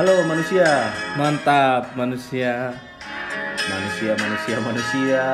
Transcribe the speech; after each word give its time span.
Halo 0.00 0.24
manusia, 0.24 0.64
Mantap 1.12 1.92
manusia 1.92 2.72
manusia, 3.68 4.16
manusia, 4.16 4.56
manusia. 4.64 5.24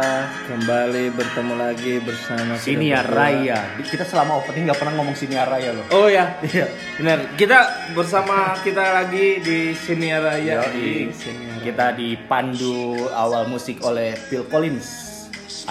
Kembali 0.50 1.14
bertemu 1.14 1.54
lagi 1.54 2.02
bersama 2.02 2.58
Siniar. 2.58 3.06
Raya. 3.06 3.78
Kita 3.78 4.02
selama 4.02 4.42
opening 4.42 4.66
nggak 4.66 4.82
pernah 4.82 4.98
ngomong 4.98 5.14
Siniar 5.14 5.46
Raya 5.46 5.70
loh. 5.70 5.86
Oh 5.94 6.10
ya, 6.10 6.34
iya 6.42 6.66
benar. 6.98 7.38
Kita 7.38 7.62
bersama 7.94 8.58
kita 8.66 9.06
lagi 9.06 9.38
di 9.38 9.70
Siniar 9.70 10.26
Raya 10.26 10.66
Yoi. 10.66 10.74
di 10.74 11.14
Siniar 11.14 11.62
Raya. 11.62 11.66
Kita 11.70 11.86
dipandu 11.94 13.06
awal 13.14 13.46
musik 13.46 13.86
oleh 13.86 14.18
Phil 14.18 14.50
Collins. 14.50 15.14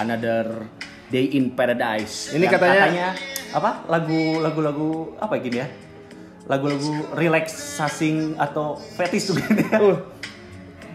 Another 0.00 0.64
Day 1.12 1.36
in 1.36 1.52
Paradise. 1.52 2.32
Ini 2.32 2.48
Yang 2.48 2.52
katanya- 2.56 3.12
apa? 3.52 3.84
Lagu 3.92 4.40
lagu-lagu 4.40 5.20
apa 5.20 5.36
gini 5.36 5.60
ya? 5.60 5.68
Lagu-lagu 6.46 7.10
relaxing 7.18 8.38
atau 8.38 8.78
fetish 8.78 9.34
ya. 9.34 9.46
Uh, 9.82 9.98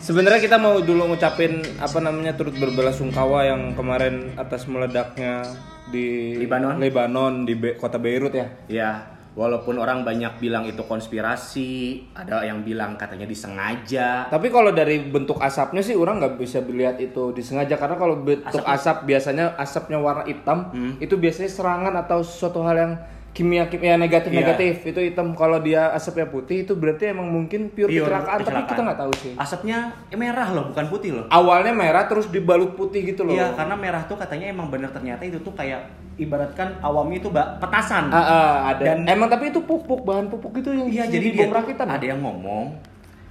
Sebenarnya 0.01 0.41
kita 0.41 0.57
mau 0.57 0.81
dulu 0.81 1.13
ngucapin 1.13 1.61
apa 1.77 2.01
namanya 2.01 2.33
turut 2.33 2.57
berbelasungkawa 2.57 3.45
yang 3.45 3.77
kemarin 3.77 4.33
atas 4.33 4.65
meledaknya 4.65 5.45
di 5.93 6.33
Lebanon. 6.41 6.81
Lebanon 6.81 7.45
di 7.45 7.53
Be- 7.53 7.77
kota 7.77 8.01
Beirut 8.01 8.33
ya. 8.33 8.49
Ya, 8.65 8.91
walaupun 9.37 9.77
orang 9.77 10.01
banyak 10.01 10.41
bilang 10.41 10.65
itu 10.65 10.81
konspirasi, 10.89 12.01
ada 12.17 12.41
yang 12.41 12.65
bilang 12.65 12.97
katanya 12.97 13.29
disengaja. 13.29 14.25
Tapi 14.25 14.49
kalau 14.49 14.73
dari 14.73 15.05
bentuk 15.05 15.37
asapnya 15.37 15.85
sih 15.85 15.93
orang 15.93 16.17
nggak 16.17 16.33
bisa 16.41 16.65
lihat 16.65 16.97
itu 16.97 17.29
disengaja 17.31 17.77
karena 17.77 17.95
kalau 18.01 18.25
bentuk 18.25 18.65
asap, 18.65 19.05
biasanya 19.05 19.53
asapnya 19.55 20.01
warna 20.01 20.25
hitam 20.25 20.73
itu 20.97 21.13
biasanya 21.13 21.51
serangan 21.53 21.93
atau 21.93 22.25
sesuatu 22.25 22.65
hal 22.65 22.75
yang 22.75 22.93
kimia 23.31 23.63
kimia 23.65 23.95
negatif 23.95 24.27
negatif 24.29 24.83
itu 24.83 24.99
hitam 25.01 25.31
kalau 25.31 25.57
dia 25.57 25.87
asapnya 25.89 26.27
putih 26.27 26.61
itu 26.61 26.73
berarti 26.73 27.09
emang 27.09 27.25
mungkin 27.25 27.67
pure, 27.67 27.87
Pure 27.87 28.03
kecelakaan, 28.03 28.27
tapi 28.35 28.43
kecelakaan. 28.43 28.69
kita 28.69 28.81
nggak 28.83 28.99
tahu 28.99 29.13
sih 29.15 29.33
Asapnya 29.35 29.77
merah 30.13 30.47
loh, 30.49 30.63
bukan 30.67 30.85
putih 30.87 31.09
loh. 31.13 31.25
awalnya 31.29 31.71
merah 31.71 32.03
terus 32.05 32.27
dibalut 32.27 32.75
putih 32.75 33.01
gitu 33.05 33.23
loh 33.23 33.31
Iya, 33.31 33.55
karena 33.55 33.73
merah 33.73 34.03
tuh 34.03 34.15
katanya 34.15 34.47
emang 34.47 34.67
bener 34.67 34.91
ternyata 34.91 35.23
itu 35.23 35.39
tuh 35.39 35.51
kayak 35.51 35.87
ibaratkan 36.13 36.75
awamnya 36.81 37.17
itu 37.17 37.29
ba- 37.29 37.55
petasan. 37.57 38.07
Ah, 38.07 38.19
ah, 38.19 38.53
ada 38.69 38.83
Dan- 38.85 39.07
emang 39.07 39.25
tapi 39.25 39.47
itu 39.47 39.59
pupuk 39.59 40.03
bahan 40.03 40.27
pupuk 40.27 40.51
itu 40.57 40.69
yang 40.69 40.85
Iya, 40.85 41.03
di- 41.05 41.13
jadi 41.13 41.25
di 41.25 41.31
dia 41.31 41.39
bom 41.39 41.49
tuh 41.49 41.57
rakitan 41.57 41.87
ada 41.87 42.05
yang 42.05 42.19
ngomong 42.19 42.65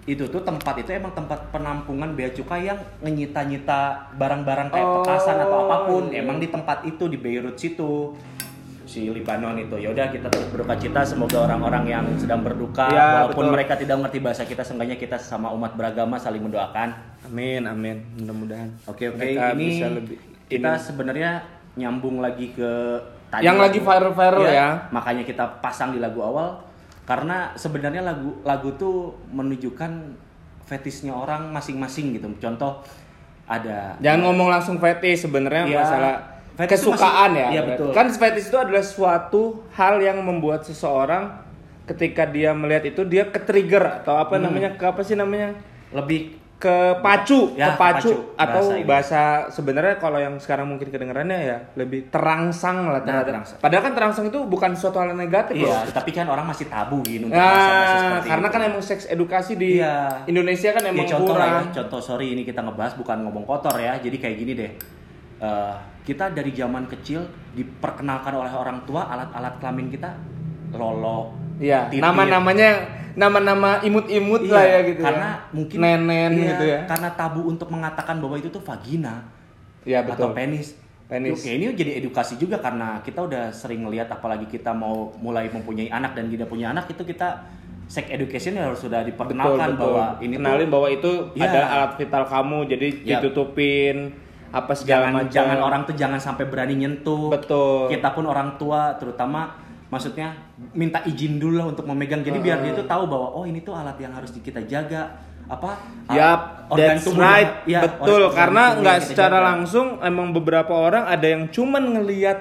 itu 0.03 0.25
tuh 0.27 0.41
tempat 0.41 0.75
itu 0.77 0.91
emang 0.91 1.13
tempat 1.13 1.53
penampungan 1.53 2.09
bea 2.11 2.33
cukai 2.33 2.67
yang 2.67 2.81
ngenyita-nyita 3.01 3.81
barang-barang 4.17 4.69
kayak 4.71 4.87
Oh, 4.87 4.95
petasan 4.99 5.37
atau 5.39 5.59
apa 5.63 5.77
pun. 5.85 6.03
iya. 6.09 6.19
Emang 6.19 6.37
di 6.37 6.49
tempat 6.49 6.83
itu 6.83 7.05
di 7.05 7.15
Beirut 7.15 7.55
situ 7.55 8.17
si 8.91 9.07
Libanon 9.07 9.55
itu. 9.57 9.79
Ya 9.79 9.89
udah 9.89 10.11
kita 10.11 10.27
terus 10.27 10.51
berduka 10.51 10.75
cita 10.75 11.01
semoga 11.01 11.39
orang-orang 11.41 11.87
yang 11.89 12.05
sedang 12.17 12.43
berduka 12.43 12.91
Ya, 12.91 13.23
walaupun 13.23 13.47
betul. 13.47 13.55
mereka 13.55 13.73
tidak 13.77 13.95
mengerti 13.97 14.19
bahasa 14.19 14.43
kita 14.43 14.61
seenggaknya 14.61 14.97
kita 14.97 15.15
sama 15.15 15.47
umat 15.51 15.73
beragama 15.73 16.19
saling 16.19 16.43
mendoakan. 16.43 16.91
amin 17.23 17.63
amin 17.63 17.97
mudah-mudahan 18.17 18.67
Oke 18.85 19.07
oke 19.07 19.15
Mereka 19.17 19.55
ini 19.55 19.67
bisa 19.71 19.87
lebih 19.89 20.17
kita 20.45 20.71
ini. 20.73 20.83
sebenarnya 20.83 21.31
nyambung 21.73 22.19
lagi 22.19 22.51
ke 22.51 22.99
tadi 23.29 23.47
Yang 23.47 23.55
lagu. 23.55 23.65
lagi 23.65 23.79
viral-viral 23.81 24.43
Iya, 24.43 24.51
ya. 24.53 24.69
Makanya 24.91 25.23
kita 25.23 25.45
pasang 25.61 25.95
di 25.95 26.03
lagu 26.03 26.19
awal 26.19 26.59
karena 27.03 27.55
sebenarnya 27.55 28.03
lagu 28.03 28.43
lagu 28.43 28.75
tuh 28.75 29.15
menunjukkan 29.31 29.91
fetisnya 30.65 31.11
orang 31.11 31.51
masing-masing 31.51 32.11
gitu. 32.13 32.27
Contoh 32.41 32.83
ada 33.45 33.95
Jangan 33.99 34.21
ngomong 34.25 34.49
langsung 34.49 34.77
fetish 34.77 35.27
sebenarnya 35.27 35.63
Iya. 35.65 35.77
masalah 35.77 36.15
Fetish 36.63 36.77
itu 36.79 36.91
kesukaan 36.91 37.31
masih- 37.31 37.41
ya. 37.41 37.49
iya, 37.51 37.63
betul. 37.65 37.89
Kan 37.91 38.07
fetish 38.11 38.47
itu 38.47 38.59
adalah 38.59 38.83
suatu 38.83 39.43
hal 39.73 39.99
yang 39.99 40.21
membuat 40.21 40.63
seseorang 40.63 41.41
ketika 41.85 42.23
dia 42.25 42.53
melihat 42.53 42.85
itu 42.87 43.03
dia 43.03 43.25
ke 43.25 43.41
trigger 43.41 43.83
atau 43.99 44.15
apa 44.17 44.37
Hmm. 44.37 44.47
namanya 44.47 44.71
ke 44.73 44.85
apa 44.85 45.01
sih 45.01 45.15
namanya 45.15 45.57
lebih 45.91 46.37
ke 46.55 46.77
pacu, 47.01 47.57
Ya, 47.57 47.73
kepacu 47.73 48.13
kepacu, 48.13 48.37
atau 48.37 48.61
bahasa 48.61 48.77
ini. 48.77 48.85
bahasa 48.85 49.21
sebenarnya 49.49 49.97
kalau 49.97 50.21
yang 50.21 50.37
sekarang 50.37 50.69
mungkin 50.69 50.87
kedengarannya 50.87 51.39
ya 51.41 51.57
lebih 51.75 52.13
terangsang 52.13 52.85
lah 52.87 53.01
Nah, 53.01 53.25
terangsang. 53.25 53.57
Padahal 53.59 53.81
kan 53.83 53.95
terangsang 53.97 54.29
itu 54.29 54.45
bukan 54.45 54.77
suatu 54.77 55.01
hal 55.01 55.09
yang 55.09 55.25
negatif 55.25 55.57
iya, 55.57 55.73
loh. 55.81 55.89
tapi 55.91 56.13
kan 56.13 56.29
orang 56.29 56.45
masih 56.45 56.69
tabu 56.69 57.01
gitu 57.03 57.27
untuk 57.27 57.35
Nah, 57.35 58.21
karena 58.21 58.45
itu. 58.45 58.55
kan 58.55 58.61
emang 58.63 58.83
seks 58.85 59.09
edukasi 59.09 59.57
di 59.57 59.81
Iya. 59.81 60.21
Indonesia 60.27 60.69
kan 60.71 60.83
Ya, 60.83 60.93
emang 60.93 61.09
contoh 61.09 61.33
lah 61.33 61.49
kurang. 61.49 61.65
ya, 61.65 61.75
contoh 61.81 62.01
sorry 62.05 62.27
ini 62.31 62.45
kita 62.45 62.61
ngebahas 62.61 62.93
bukan 62.95 63.19
ngomong 63.21 63.49
kotor 63.49 63.75
ya. 63.75 63.97
Jadi 63.97 64.17
kayak 64.21 64.37
gini 64.37 64.53
deh. 64.55 64.71
Eh, 65.41 65.75
kita 66.05 66.37
dari 66.37 66.53
zaman 66.53 66.85
kecil 66.85 67.25
diperkenalkan 67.57 68.37
oleh 68.37 68.53
orang 68.53 68.85
tua 68.85 69.09
alat-alat 69.09 69.57
kelamin 69.57 69.89
kita 69.89 70.13
lolo. 70.77 71.33
Iya, 71.57 71.89
nama-namanya 71.97 72.71
nama-nama 73.17 73.81
imut-imut 73.81 74.45
Iya, 74.45 74.53
lah 74.53 74.65
ya 74.65 74.79
gitu 74.85 75.01
karena 75.01 75.29
ya. 75.33 75.53
mungkin 75.57 75.77
nenen 75.81 76.31
iya, 76.37 76.47
gitu 76.53 76.65
ya. 76.69 76.81
Karena 76.85 77.09
tabu 77.17 77.49
untuk 77.49 77.73
mengatakan 77.73 78.21
bahwa 78.21 78.37
itu 78.37 78.53
tuh 78.53 78.61
vagina 78.61 79.25
Iya 79.89 80.05
atau 80.05 80.29
betul. 80.29 80.37
penis. 80.37 80.77
Penis. 81.09 81.41
Oke, 81.41 81.51
ini 81.57 81.73
jadi 81.75 81.99
edukasi 82.05 82.37
juga 82.37 82.61
karena 82.61 83.01
kita 83.01 83.25
udah 83.25 83.49
sering 83.51 83.83
ngelihat 83.89 84.13
apalagi 84.13 84.45
kita 84.47 84.71
mau 84.77 85.11
mulai 85.19 85.49
mempunyai 85.49 85.89
anak 85.91 86.15
dan 86.15 86.29
tidak 86.31 86.47
punya 86.53 86.71
anak 86.71 86.87
itu 86.87 87.03
kita 87.03 87.49
sex 87.91 88.07
education 88.13 88.55
harus 88.61 88.79
sudah 88.79 89.03
Betul, 89.03 89.11
diperkenalkan 89.17 89.69
betul. 89.75 89.81
bahwa 89.91 90.05
ini 90.23 90.35
Kenalin 90.39 90.61
tuh 90.63 90.71
bahwa 90.71 90.89
itu 90.93 91.11
Iya. 91.35 91.45
adalah 91.49 91.69
alat 91.75 91.93
vital 91.99 92.25
kamu 92.29 92.59
jadi 92.71 92.87
Iya. 92.93 93.19
ditutupin 93.25 93.97
apa 94.51 94.73
segala 94.75 95.07
jangan 95.07 95.15
macam. 95.23 95.31
jangan 95.31 95.59
orang 95.63 95.81
tuh 95.87 95.95
jangan 95.95 96.21
sampai 96.21 96.45
berani 96.51 96.75
nyentuh. 96.75 97.31
Betul. 97.31 97.87
Kita 97.91 98.11
pun 98.11 98.27
orang 98.27 98.59
tua 98.59 98.99
terutama 98.99 99.55
maksudnya 99.91 100.35
minta 100.75 101.03
izin 101.07 101.39
dulu 101.39 101.59
lah 101.63 101.67
untuk 101.71 101.87
memegang. 101.87 102.23
Jadi 102.23 102.39
biar 102.43 102.59
dia 102.63 102.75
tuh 102.75 102.87
tahu 102.87 103.07
bahwa 103.07 103.31
oh 103.35 103.45
ini 103.47 103.63
tuh 103.63 103.75
alat 103.75 103.99
yang 104.03 104.11
harus 104.15 104.35
kita 104.35 104.63
jaga. 104.67 105.15
Apa? 105.51 105.75
Yap, 106.15 106.71
organ 106.71 106.95
that's 106.95 107.11
tubuh- 107.11 107.27
right. 107.27 107.67
ya, 107.67 107.83
Betul, 107.83 108.31
karena 108.31 108.79
nggak 108.79 108.99
secara 109.03 109.43
jaga. 109.43 109.47
langsung 109.51 109.99
emang 109.99 110.31
beberapa 110.31 110.71
orang 110.71 111.11
ada 111.11 111.27
yang 111.27 111.51
cuman 111.51 111.91
ngelihat 111.99 112.39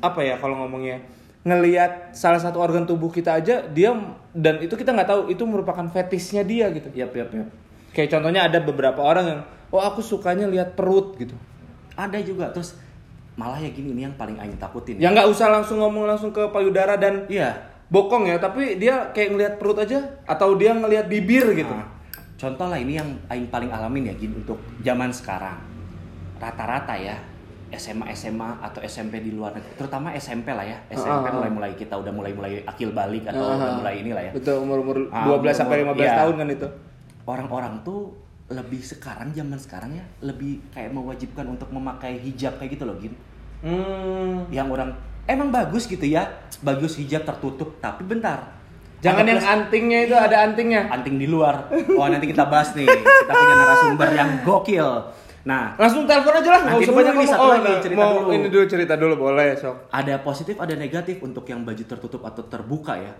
apa 0.00 0.20
ya 0.24 0.40
kalau 0.40 0.64
ngomongnya 0.64 1.04
ngelihat 1.44 2.16
salah 2.16 2.40
satu 2.40 2.56
organ 2.58 2.88
tubuh 2.88 3.12
kita 3.12 3.36
aja 3.36 3.62
dia 3.68 3.92
dan 4.32 4.64
itu 4.64 4.72
kita 4.80 4.96
nggak 4.96 5.08
tahu 5.12 5.20
itu 5.28 5.44
merupakan 5.44 5.84
fetisnya 5.92 6.40
dia 6.40 6.72
gitu. 6.72 6.88
Yap, 6.96 7.12
yap, 7.12 7.28
yap. 7.36 7.48
Kayak 7.92 8.16
contohnya 8.16 8.48
ada 8.48 8.64
beberapa 8.64 9.00
orang 9.04 9.24
yang 9.28 9.40
oh 9.68 9.80
aku 9.80 10.00
sukanya 10.00 10.46
lihat 10.46 10.74
perut 10.74 11.16
gitu. 11.16 11.34
Ada 11.94 12.20
juga 12.20 12.50
terus 12.50 12.76
malah 13.34 13.60
ya 13.60 13.68
gini 13.68 13.92
ini 13.92 14.02
yang 14.04 14.14
paling 14.14 14.36
aing 14.36 14.56
takutin. 14.56 14.96
Ya 14.96 15.10
nggak 15.10 15.28
usah 15.28 15.48
langsung 15.48 15.78
ngomong 15.78 16.08
langsung 16.08 16.30
ke 16.30 16.40
payudara 16.48 16.96
dan 16.96 17.28
Iya. 17.28 17.74
bokong 17.86 18.26
ya, 18.26 18.36
tapi 18.36 18.76
dia 18.76 19.14
kayak 19.14 19.28
ngelihat 19.30 19.54
perut 19.56 19.78
aja 19.78 20.02
atau 20.26 20.58
dia 20.58 20.74
ngelihat 20.74 21.06
bibir 21.06 21.54
gitu. 21.54 21.70
Nah, 21.70 21.86
contoh 22.34 22.66
lah 22.66 22.76
ini 22.76 22.98
yang 22.98 23.14
aing 23.28 23.46
paling 23.46 23.70
alamin 23.70 24.10
ya 24.10 24.14
gini 24.14 24.34
untuk 24.36 24.58
zaman 24.82 25.14
sekarang. 25.14 25.54
Rata-rata 26.36 26.98
ya 26.98 27.14
SMA 27.70 28.10
SMA 28.12 28.58
atau 28.58 28.78
SMP 28.80 29.18
di 29.20 29.30
luar 29.30 29.54
negeri, 29.54 29.74
terutama 29.74 30.10
SMP 30.14 30.50
lah 30.50 30.62
ya. 30.62 30.78
SMP 30.88 31.06
Ah, 31.08 31.22
ah, 31.22 31.30
ah. 31.30 31.34
mulai-mulai 31.34 31.72
kita 31.74 31.94
udah 31.94 32.10
mulai-mulai 32.10 32.62
akil 32.62 32.90
balik 32.90 33.26
atau 33.26 33.42
Ah, 33.42 33.54
udah 33.54 33.68
ah. 33.68 33.76
mulai 33.78 33.94
inilah 34.02 34.22
ya. 34.22 34.32
Betul 34.34 34.62
umur-umur 34.62 35.06
Ah, 35.10 35.26
12 35.26 35.54
sampai 35.54 35.82
15 35.82 36.02
iya. 36.02 36.18
tahun 36.18 36.34
kan 36.36 36.48
itu. 36.50 36.68
Orang-orang 37.22 37.74
tuh 37.82 38.14
lebih 38.46 38.78
sekarang 38.78 39.30
zaman 39.30 39.58
sekarang 39.58 39.90
ya 39.92 40.04
lebih 40.20 40.62
kayak 40.70 40.90
mewajibkan 40.90 41.46
untuk 41.48 41.66
memakai 41.68 42.14
hijab 42.16 42.56
kayak 42.56 42.72
gitu 42.72 42.84
loh 42.84 42.94
gini. 42.94 43.16
Hmm. 43.58 44.46
Yang 44.48 44.68
orang 44.70 44.90
emang 45.26 45.50
bagus 45.50 45.84
gitu 45.84 46.04
ya, 46.04 46.30
bagus 46.60 46.94
hijab 46.94 47.24
tertutup, 47.24 47.74
tapi 47.76 48.02
bentar. 48.02 48.54
Jangan 48.96 49.22
Ada 49.22 49.28
yang 49.28 49.40
plus- 49.40 49.52
antingnya 49.52 49.98
itu 50.04 50.14
ada 50.14 50.36
antingnya. 50.42 50.82
anting 50.88 51.16
di 51.16 51.26
luar. 51.26 51.66
Oh 51.92 52.06
nanti 52.06 52.26
kita 52.26 52.46
bahas 52.46 52.70
nih. 52.72 52.86
Kita 52.86 53.32
punya 53.32 53.54
narasumber 53.56 54.08
yang 54.14 54.30
gokil. 54.40 54.88
Nah, 55.44 55.74
Langsung 55.76 56.02
telepon 56.04 56.34
aja 56.34 56.48
lah, 56.48 56.60
Nanti 56.64 56.82
usah 56.82 56.90
dulu 56.90 56.98
banyak 56.98 57.14
nih, 57.14 57.28
satu 57.28 57.38
Oh, 57.40 57.50
lagi, 57.52 57.72
cerita 57.80 57.98
mau 58.00 58.10
dulu. 58.18 58.34
ini 58.34 58.48
dulu 58.48 58.64
cerita 58.66 58.94
dulu 58.94 59.14
boleh, 59.16 59.54
sok. 59.54 59.76
ada 59.90 60.14
positif, 60.18 60.58
ada 60.58 60.74
negatif 60.74 61.22
untuk 61.22 61.46
yang 61.46 61.62
baju 61.62 61.78
tertutup 61.78 62.22
atau 62.22 62.42
terbuka 62.42 62.98
ya. 62.98 63.14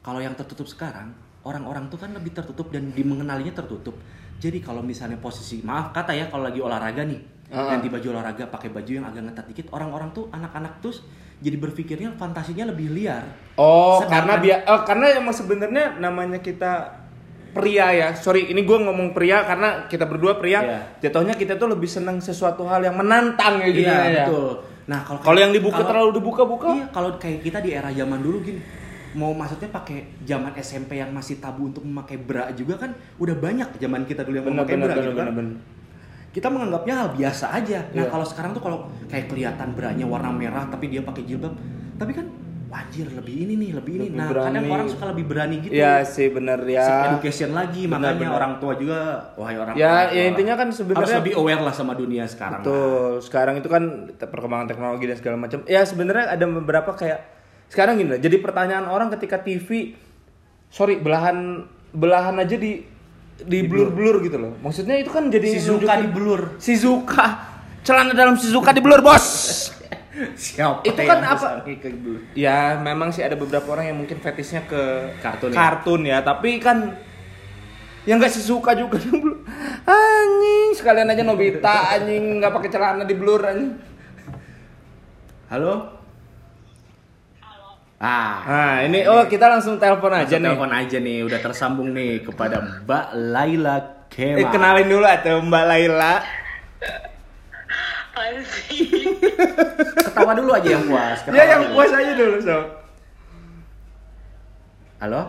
Kalau 0.00 0.16
yang 0.16 0.32
tertutup 0.32 0.64
sekarang, 0.64 1.12
orang-orang 1.42 1.88
tuh 1.88 2.00
kan 2.00 2.16
lebih 2.16 2.32
tertutup 2.32 2.72
dan 2.72 2.88
dimengenalinya 2.90 3.52
tertutup. 3.54 3.92
Jadi 4.36 4.58
kalau 4.60 4.80
misalnya 4.80 5.16
posisi, 5.16 5.60
maaf 5.60 5.90
kata 5.90 6.12
ya, 6.12 6.28
kalau 6.28 6.44
lagi 6.44 6.60
olahraga 6.60 7.02
nih, 7.02 7.20
Ah. 7.46 7.72
ganti 7.72 7.86
baju 7.86 8.06
olahraga 8.10 8.44
pakai 8.46 8.68
baju 8.68 8.90
yang 8.90 9.06
agak 9.06 9.22
ngetat 9.24 9.46
dikit, 9.46 9.66
orang-orang 9.70 10.10
tuh 10.10 10.26
anak-anak 10.28 10.80
tuh 10.80 10.92
jadi 11.36 11.56
berpikirnya 11.56 12.12
fantasinya 12.14 12.66
lebih 12.66 12.90
liar. 12.90 13.22
Oh, 13.54 14.00
Sedangkan- 14.00 14.10
karena 14.10 14.34
dia 14.40 14.56
oh, 14.66 14.80
karena 14.82 15.06
emang 15.14 15.32
sebenarnya 15.32 15.84
namanya 15.96 16.38
kita 16.38 16.72
pria 17.52 17.88
ya. 17.88 18.08
Sorry, 18.12 18.50
ini 18.50 18.60
gue 18.60 18.76
ngomong 18.76 19.12
pria 19.12 19.40
karena 19.42 19.86
kita 19.86 20.04
berdua 20.04 20.36
pria. 20.36 20.60
Iya. 20.60 20.80
Jatuhnya 21.02 21.32
kita 21.32 21.56
tuh 21.56 21.70
lebih 21.70 21.88
senang 21.88 22.20
sesuatu 22.20 22.66
hal 22.66 22.82
yang 22.82 22.96
menantang 22.96 23.62
ya 23.62 23.68
gitu 23.70 23.88
Iya, 23.88 23.96
ya. 24.04 24.24
betul. 24.28 24.50
Nah, 24.86 25.00
kalau 25.02 25.20
Kalau 25.22 25.38
yang 25.40 25.50
dibuka 25.50 25.80
kalau- 25.80 25.88
terlalu 25.88 26.10
dibuka-buka. 26.14 26.68
Iya, 26.70 26.86
kalau 26.90 27.10
kayak 27.16 27.40
kita 27.42 27.58
di 27.58 27.70
era 27.72 27.88
zaman 27.90 28.20
dulu 28.20 28.38
gini, 28.40 28.60
mau 29.16 29.32
maksudnya 29.32 29.66
pakai 29.66 29.98
zaman 30.22 30.52
SMP 30.54 30.94
yang 30.94 31.10
masih 31.10 31.36
tabu 31.36 31.66
untuk 31.66 31.80
memakai 31.80 32.16
bra 32.16 32.52
juga 32.52 32.76
kan 32.76 32.92
udah 33.16 33.34
banyak 33.34 33.68
zaman 33.74 34.04
kita 34.04 34.22
dulu 34.22 34.36
yang 34.36 34.46
memakai 34.46 34.74
benar 34.74 34.86
bra 34.86 34.92
benar 34.92 35.02
gitu 35.02 35.10
kan. 35.10 35.26
benar. 35.26 35.34
benar. 35.34 35.56
Kita 36.28 36.46
menganggapnya 36.46 36.94
hal 36.94 37.08
biasa 37.10 37.46
aja. 37.50 37.78
Nah, 37.90 37.96
Iya. 37.98 38.12
kalau 38.12 38.22
sekarang 38.22 38.52
tuh 38.52 38.60
kalau 38.60 38.78
kayak 39.08 39.24
kelihatan 39.26 39.72
branya 39.72 40.04
warna 40.04 40.28
merah 40.28 40.68
tapi 40.68 40.86
dia 40.86 41.00
pakai 41.00 41.24
jilbab, 41.24 41.56
tapi 41.96 42.12
kan 42.12 42.28
anjir 42.68 43.08
lebih 43.08 43.34
ini 43.40 43.54
nih 43.56 43.70
lebih 43.72 43.92
ini 43.94 44.06
Lebih 44.06 44.20
nah 44.20 44.28
kadang 44.28 44.52
berani. 44.60 44.68
orang 44.68 44.86
suka 44.86 45.04
lebih 45.08 45.24
berani 45.24 45.56
gitu 45.58 45.72
Iya 45.72 46.04
sih 46.04 46.28
bener 46.28 46.60
Seek 46.60 46.76
ya. 46.76 47.08
education 47.08 47.50
lagi 47.50 47.82
Benar, 47.88 47.96
makanya 48.04 48.20
benar. 48.20 48.36
orang 48.36 48.52
tua 48.60 48.72
juga 48.76 48.98
wahai 49.32 49.56
orang 49.56 49.74
Ya, 49.74 49.88
tua 50.02 50.12
ya 50.12 50.22
intinya 50.28 50.54
kan 50.54 50.68
harus 50.68 50.76
sebenarnya 50.76 51.16
lebih 51.16 51.34
aware 51.36 51.62
lah 51.62 51.72
sama 51.72 51.96
dunia 51.96 52.28
sekarang 52.28 52.60
lah. 52.60 52.68
Betul. 52.68 53.10
Sekarang 53.22 53.54
itu 53.56 53.68
kan 53.70 53.82
perkembangan 54.14 54.66
teknologi 54.68 55.04
dan 55.06 55.16
segala 55.16 55.36
macam. 55.38 55.58
Ya 55.64 55.82
sebenarnya 55.82 56.26
ada 56.28 56.44
beberapa 56.44 56.90
kayak 56.92 57.18
sekarang 57.66 57.96
gini. 57.96 58.16
Jadi 58.16 58.36
pertanyaan 58.38 58.86
orang 58.86 59.10
ketika 59.10 59.38
TV, 59.38 59.94
sorry 60.66 60.96
belahan 60.96 61.64
belahan 61.90 62.36
aja 62.36 62.54
di 62.54 62.84
di 63.36 63.58
blur 63.62 63.90
blur 63.90 64.20
gitu 64.20 64.36
loh. 64.36 64.52
Maksudnya 64.60 64.96
itu 64.96 65.08
kan 65.08 65.28
jadi 65.28 65.44
Shizuka 65.52 65.84
nunjukin- 65.84 66.00
di 66.00 66.08
blur. 66.08 66.40
Shizuka. 66.56 67.26
Celana 67.82 68.12
dalam 68.12 68.34
Shizuka 68.34 68.70
di 68.70 68.80
blur 68.80 69.00
bos. 69.00 69.26
siapa 70.34 70.80
Itu 70.80 70.96
kan 70.96 71.20
apa? 71.20 71.60
blur? 71.60 72.24
ya 72.32 72.80
memang 72.80 73.12
sih 73.12 73.20
ada 73.20 73.36
beberapa 73.36 73.68
orang 73.68 73.92
yang 73.92 73.98
mungkin 74.00 74.16
fetishnya 74.16 74.64
ke 74.64 75.12
Kartun 75.20 75.52
ya? 75.52 75.56
kartun 75.56 76.02
ya. 76.02 76.18
Tapi 76.20 76.56
kan 76.56 76.96
yang 78.04 78.16
nggak 78.16 78.32
Shizuka 78.32 78.72
juga. 78.72 78.96
Anjing 79.84 80.70
sekalian 80.72 81.06
aja 81.06 81.20
Nobita 81.20 81.92
anjing 81.92 82.40
nggak 82.40 82.52
pakai 82.52 82.70
celana 82.70 83.04
di 83.04 83.12
blur 83.12 83.44
anjing. 83.44 83.76
halo 85.46 85.94
ah 87.98 88.36
Nah, 88.42 88.76
ini 88.82 89.04
oh 89.04 89.24
kita 89.24 89.48
langsung 89.48 89.76
telepon 89.76 90.12
aja 90.12 90.22
Langsung 90.22 90.36
nih. 90.36 90.46
telepon 90.46 90.72
aja 90.74 90.96
nih 90.98 91.18
udah 91.22 91.38
tersambung 91.40 91.88
nih 91.90 92.20
kepada 92.22 92.56
Mbak 92.82 93.06
Laila 93.26 93.76
Kema 94.06 94.38
Eh, 94.38 94.46
kenalin 94.46 94.86
dulu 94.86 95.04
atau 95.04 95.40
Mbak 95.40 95.64
Laila. 95.66 96.14
Ketawa 99.98 100.32
dulu 100.32 100.50
aja 100.52 100.68
yang 100.70 100.84
puas 100.84 101.18
ketawa 101.20 101.36
Ya 101.36 101.44
yang 101.46 101.62
dulu. 101.62 101.72
puas 101.74 101.90
aja 101.90 102.12
dulu, 102.14 102.36
Sob. 102.38 102.64
halo 104.96 105.22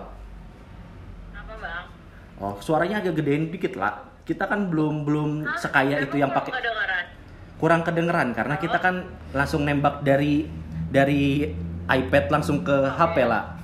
Apa 1.33 1.53
bang? 1.57 1.83
oh 2.37 2.55
suaranya 2.57 2.95
agak 2.97 3.13
gedein 3.13 3.49
dikit 3.49 3.75
lah 3.75 3.99
kita 4.23 4.43
kan 4.43 4.67
belum 4.67 5.03
belum 5.03 5.29
sekaya 5.57 5.99
itu 5.99 6.15
yang 6.15 6.31
pakai 6.31 6.51
Kedengaran. 6.53 7.03
kurang 7.57 7.81
kedengeran 7.81 8.27
karena 8.31 8.55
kita 8.55 8.77
kan 8.77 9.03
langsung 9.31 9.63
nembak 9.63 9.99
dari 10.01 10.47
dari 10.87 11.51
iPad 11.87 12.25
langsung 12.29 12.61
ke 12.61 12.75
HP 12.91 13.23
lah. 13.23 13.55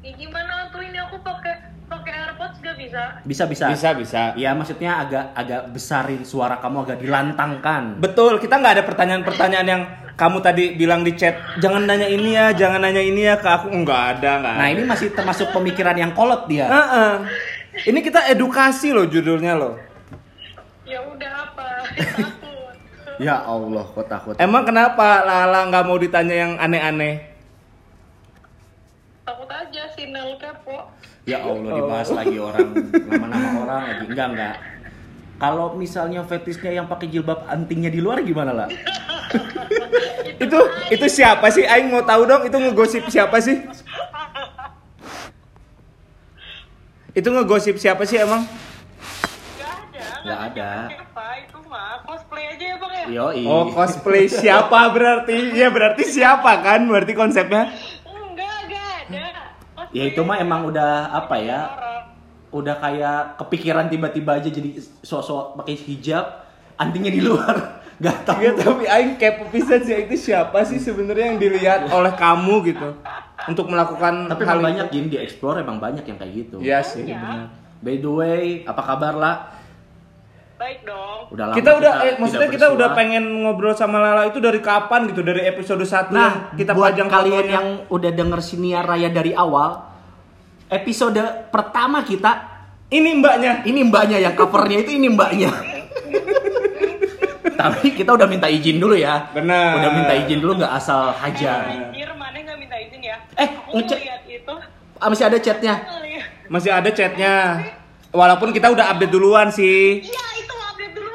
Ya 0.00 0.12
gimana 0.16 0.72
tuh 0.72 0.80
ini 0.80 0.96
aku 0.96 1.20
pakai 1.20 1.68
pakai 1.88 2.12
AirPods 2.12 2.56
gak 2.64 2.76
bisa? 2.76 3.02
Bisa 3.24 3.44
bisa. 3.44 3.66
Bisa, 3.72 3.88
bisa. 3.92 4.22
Iya 4.36 4.56
maksudnya 4.56 5.04
agak 5.04 5.24
agak 5.36 5.62
besarin 5.72 6.22
suara 6.24 6.56
kamu 6.60 6.88
agak 6.88 6.98
dilantangkan. 7.04 8.00
Betul, 8.00 8.40
kita 8.40 8.56
nggak 8.60 8.74
ada 8.80 8.84
pertanyaan-pertanyaan 8.84 9.68
yang 9.68 9.82
kamu 10.18 10.42
tadi 10.42 10.64
bilang 10.74 11.06
di 11.06 11.14
chat, 11.14 11.38
jangan 11.62 11.86
nanya 11.86 12.10
ini 12.10 12.34
ya, 12.34 12.50
jangan 12.50 12.82
nanya 12.82 13.02
ini 13.04 13.22
ya 13.28 13.38
ke 13.38 13.46
aku. 13.46 13.70
Enggak 13.70 14.18
ada, 14.18 14.42
enggak 14.42 14.54
Nah 14.58 14.68
ini 14.72 14.82
masih 14.82 15.14
termasuk 15.14 15.54
pemikiran 15.54 15.94
yang 15.94 16.10
kolot 16.16 16.50
dia. 16.50 16.66
Heeh. 16.66 17.12
Ini 17.86 17.98
kita 18.02 18.26
edukasi 18.26 18.90
loh 18.90 19.06
judulnya 19.06 19.54
loh. 19.54 19.78
Ya 20.82 20.98
udah 21.04 21.32
apa? 21.46 21.68
Ya 23.18 23.42
Allah 23.42 23.82
kok 23.82 24.06
takut. 24.06 24.34
Emang 24.38 24.62
kenapa 24.62 25.26
Lala 25.26 25.66
nggak 25.66 25.84
mau 25.84 25.98
ditanya 25.98 26.34
yang 26.46 26.52
aneh-aneh? 26.54 27.34
Takut 29.26 29.50
aja 29.50 29.82
si 29.90 30.14
Nel 30.14 30.38
kepo. 30.38 30.86
Ya 31.26 31.42
Allah 31.42 31.82
dibahas 31.82 32.10
lagi 32.14 32.38
orang 32.38 32.70
nama-nama 33.10 33.48
orang 33.66 33.78
lagi. 33.90 34.04
Enggak 34.06 34.26
enggak. 34.32 34.54
Kalau 35.38 35.74
misalnya 35.74 36.22
fetishnya 36.22 36.82
yang 36.82 36.86
pakai 36.86 37.10
jilbab 37.10 37.42
antingnya 37.50 37.90
di 37.90 37.98
luar 37.98 38.22
gimana 38.22 38.54
lah? 38.54 38.68
Itu 40.38 40.54
itu 40.94 41.06
siapa 41.10 41.50
sih? 41.50 41.66
Aing 41.66 41.90
mau 41.90 42.06
tahu 42.06 42.22
dong. 42.22 42.46
Itu 42.46 42.62
ngegosip 42.62 43.10
siapa 43.10 43.42
sih? 43.42 43.58
Itu 47.18 47.34
ngegosip 47.34 47.82
siapa 47.82 48.06
sih 48.06 48.22
emang? 48.22 48.46
Gak 50.24 50.26
ada. 50.26 50.26
Nggak 50.26 50.40
ada. 50.50 50.70
Apa 50.98 51.26
itu 51.38 51.58
mah 51.68 52.02
cosplay 52.02 52.44
aja 52.50 52.64
ya 52.64 52.76
bang 52.80 52.92
ya? 52.92 53.04
Yoi. 53.06 53.44
Oh 53.46 53.64
cosplay 53.70 54.24
siapa 54.26 54.80
berarti? 54.90 55.38
Ya 55.54 55.68
berarti 55.70 56.02
siapa 56.06 56.52
kan? 56.64 56.88
Berarti 56.90 57.12
konsepnya? 57.14 57.70
Enggak, 58.02 58.56
gak 58.66 58.86
ada. 59.06 59.26
Cosplay 59.76 59.94
Ya 59.94 60.02
itu 60.10 60.20
mah 60.26 60.36
emang 60.42 60.66
udah 60.66 61.14
apa 61.14 61.36
ya? 61.38 61.60
Udah 62.48 62.80
kayak 62.80 63.36
kepikiran 63.38 63.92
tiba-tiba 63.92 64.40
aja 64.40 64.48
jadi 64.48 64.80
sosok 65.04 65.60
pakai 65.60 65.76
hijab, 65.76 66.24
antingnya 66.80 67.12
di 67.12 67.22
luar. 67.22 67.56
Gak 67.98 68.30
tahu. 68.30 68.38
Iya 68.38 68.54
tapi 68.54 68.86
Aing 68.86 69.18
kepo 69.18 69.50
pisan 69.50 69.82
sih 69.82 70.06
itu 70.06 70.30
siapa 70.30 70.62
sih 70.62 70.78
sebenarnya 70.78 71.34
yang 71.34 71.38
dilihat 71.42 71.90
oleh 71.90 72.14
kamu 72.14 72.70
gitu 72.70 72.94
untuk 73.50 73.66
melakukan 73.66 74.30
Tapi 74.30 74.46
hal 74.46 74.62
banyak 74.62 74.86
game 74.94 75.10
di 75.10 75.18
explore 75.18 75.58
emang 75.58 75.82
banyak 75.82 76.06
yang 76.06 76.14
kayak 76.14 76.32
gitu. 76.46 76.56
Iya 76.62 76.78
sih 76.86 77.02
benar. 77.02 77.50
By 77.82 77.98
the 77.98 78.10
way, 78.10 78.42
apa 78.66 78.82
kabar 78.86 79.14
lah? 79.18 79.36
Baik 80.58 80.82
dong. 80.82 81.18
Udah 81.30 81.44
lama 81.46 81.54
Kita 81.54 81.70
udah 81.72 81.92
eh, 82.02 82.12
maksudnya 82.18 82.48
kita 82.50 82.66
udah 82.68 82.88
pengen 82.92 83.46
ngobrol 83.46 83.72
sama 83.72 83.96
Lala 83.96 84.26
itu 84.26 84.38
dari 84.38 84.58
kapan 84.58 85.06
gitu? 85.06 85.22
Dari 85.22 85.46
episode 85.46 85.80
1 85.80 86.10
Nah, 86.10 86.50
yang 86.50 86.58
kita 86.58 86.74
buat 86.74 86.90
pajang 86.90 87.06
kalian 87.06 87.46
yang 87.46 87.66
udah 87.86 88.10
denger 88.10 88.40
siniar 88.42 88.82
raya 88.82 89.06
dari 89.06 89.30
awal, 89.30 89.78
episode 90.66 91.16
pertama 91.48 92.02
kita 92.02 92.58
ini 92.88 93.14
mbaknya. 93.14 93.62
ini 93.62 93.80
mbaknya 93.84 94.18
yang 94.18 94.34
covernya 94.34 94.82
itu 94.82 94.90
ini 94.92 95.06
mbaknya. 95.08 95.48
Tapi 97.58 97.86
kita 97.92 98.14
udah 98.14 98.26
minta 98.26 98.46
izin 98.46 98.78
dulu 98.78 98.94
ya. 98.94 99.28
Benar. 99.30 99.78
Udah 99.78 99.90
minta 99.92 100.12
izin 100.16 100.38
dulu 100.38 100.58
nggak 100.58 100.72
asal 100.74 101.08
Eh, 101.08 101.12
hajar. 101.20 101.60
anjir, 101.68 102.08
mana 102.14 102.34
nggak 102.34 102.56
minta 102.56 102.74
izin 102.74 103.00
ya? 103.00 103.16
Eh, 103.34 103.48
ngecek. 103.68 103.98
itu. 104.26 104.54
Ah, 104.98 105.06
masih 105.06 105.24
ada 105.24 105.38
chatnya. 105.38 105.74
Masih 106.48 106.70
ada 106.70 106.88
chatnya. 106.88 107.32
Walaupun 108.08 108.50
kita 108.50 108.68
udah 108.68 108.88
update 108.88 109.10
duluan 109.10 109.48
sih. 109.48 110.00
Iya, 110.00 110.24
itu 110.38 110.54
update 110.56 110.92
dulu. 110.96 111.12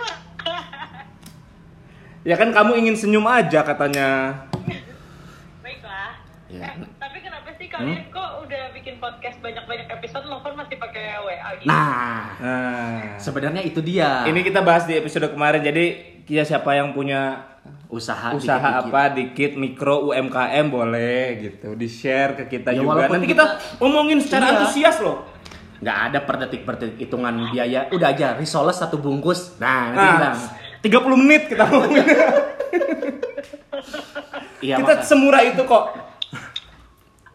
Ya 2.24 2.36
kan 2.36 2.50
kamu 2.50 2.80
ingin 2.80 2.96
senyum 2.96 3.26
aja 3.26 3.62
katanya. 3.62 4.40
Baiklah. 5.60 6.16
Ya. 6.48 6.72
Eh, 6.72 6.88
tapi 6.96 7.20
kenapa 7.20 7.52
sih 7.52 7.68
kalian 7.68 8.08
kok 8.08 8.30
udah 8.40 8.72
bikin 8.72 8.96
podcast 8.98 9.38
banyak-banyak 9.40 9.88
episode, 9.90 10.24
Lovan 10.26 10.56
masih 10.56 10.78
pakai 10.78 11.20
WA 11.20 11.50
gitu? 11.58 11.68
Nah, 11.68 12.24
Nah, 12.40 13.00
sebenarnya 13.18 13.60
itu 13.62 13.80
dia. 13.80 14.24
ini 14.24 14.40
kita 14.40 14.62
bahas 14.62 14.86
di 14.86 14.96
episode 14.96 15.28
kemarin. 15.28 15.60
Jadi 15.62 15.86
ya 16.26 16.44
siapa 16.44 16.72
yang 16.74 16.92
punya 16.92 17.44
usaha 17.90 18.32
usaha 18.32 18.58
dikit-dikit. 18.58 18.90
apa 18.90 19.02
dikit 19.14 19.52
mikro 19.54 20.10
UMKM 20.10 20.66
boleh 20.68 21.24
gitu 21.40 21.76
di 21.76 21.86
share 21.86 22.34
ke 22.36 22.50
kita 22.50 22.72
Ya, 22.72 22.80
juga 22.80 22.90
walaupun 22.98 23.14
nanti 23.14 23.30
kita, 23.30 23.46
kita- 23.46 23.60
omongin 23.80 24.18
secara 24.18 24.42
Iya. 24.42 24.54
antusias 24.58 24.98
loh 25.00 25.30
nggak 25.78 25.98
ada 26.10 26.20
per 26.20 26.36
detik 26.40 26.62
per 26.64 26.76
detik 26.76 26.98
hitungan 26.98 27.52
biaya 27.52 27.86
udah 27.88 28.10
aja 28.10 28.34
risoles 28.34 28.74
satu 28.74 28.98
bungkus 28.98 29.60
nah 29.60 29.92
nanti 29.92 30.00
nah 30.00 30.12
bilang 30.18 30.38
30 30.84 30.92
menit 31.18 31.48
kita 31.48 31.64
ngomongin. 31.64 32.04
Iya 34.60 34.76
kita 34.78 34.94
maka- 34.94 35.04
semurah 35.04 35.42
itu 35.42 35.62
kok. 35.62 35.84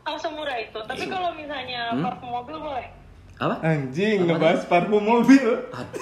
Oh, 0.05 0.17
semurah 0.17 0.57
itu. 0.57 0.79
Tapi 0.79 1.03
Iya. 1.03 1.11
kalau 1.11 1.31
misalnya 1.33 1.81
Hmm? 1.91 2.03
parfum 2.03 2.29
mobil 2.31 2.57
boleh? 2.59 2.87
apa? 3.39 3.55
Anjing 3.63 4.25
ngebahas 4.25 4.67
parfum 4.67 4.99
mobil. 4.99 5.47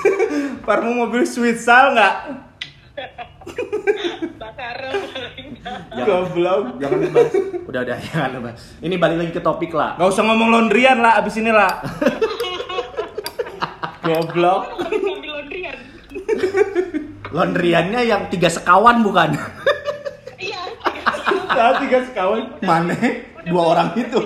Parfum 0.66 0.96
mobil 0.96 1.22
sweet 1.22 1.56
sal 1.56 1.92
nggak? 1.92 2.14
Bakar. 4.40 4.76
goblok. 6.00 6.80
Jangan 6.80 6.98
dibahas. 6.98 7.32
Udah 7.62 7.80
udah 7.82 7.98
jangan 8.00 8.30
dibahas. 8.32 8.60
Ini 8.80 8.94
balik 8.96 9.16
lagi 9.20 9.32
ke 9.32 9.42
topik 9.44 9.70
lah 9.70 9.94
nggak 9.94 10.08
usah 10.08 10.22
ngomong 10.24 10.48
laundryan 10.48 10.98
lah 10.98 11.20
abis 11.20 11.36
ini 11.36 11.50
lah. 11.50 11.70
Goblok. 14.02 14.75
Laundryannya 17.30 18.00
yang 18.06 18.28
tiga 18.30 18.50
sekawan 18.50 19.02
bukan? 19.02 19.34
Iya. 20.38 20.60
Nah, 21.54 21.78
tiga 21.82 21.98
sekawan. 22.06 22.60
Mana? 22.62 22.94
Dua 23.46 23.62
orang 23.74 23.94
itu. 23.94 24.20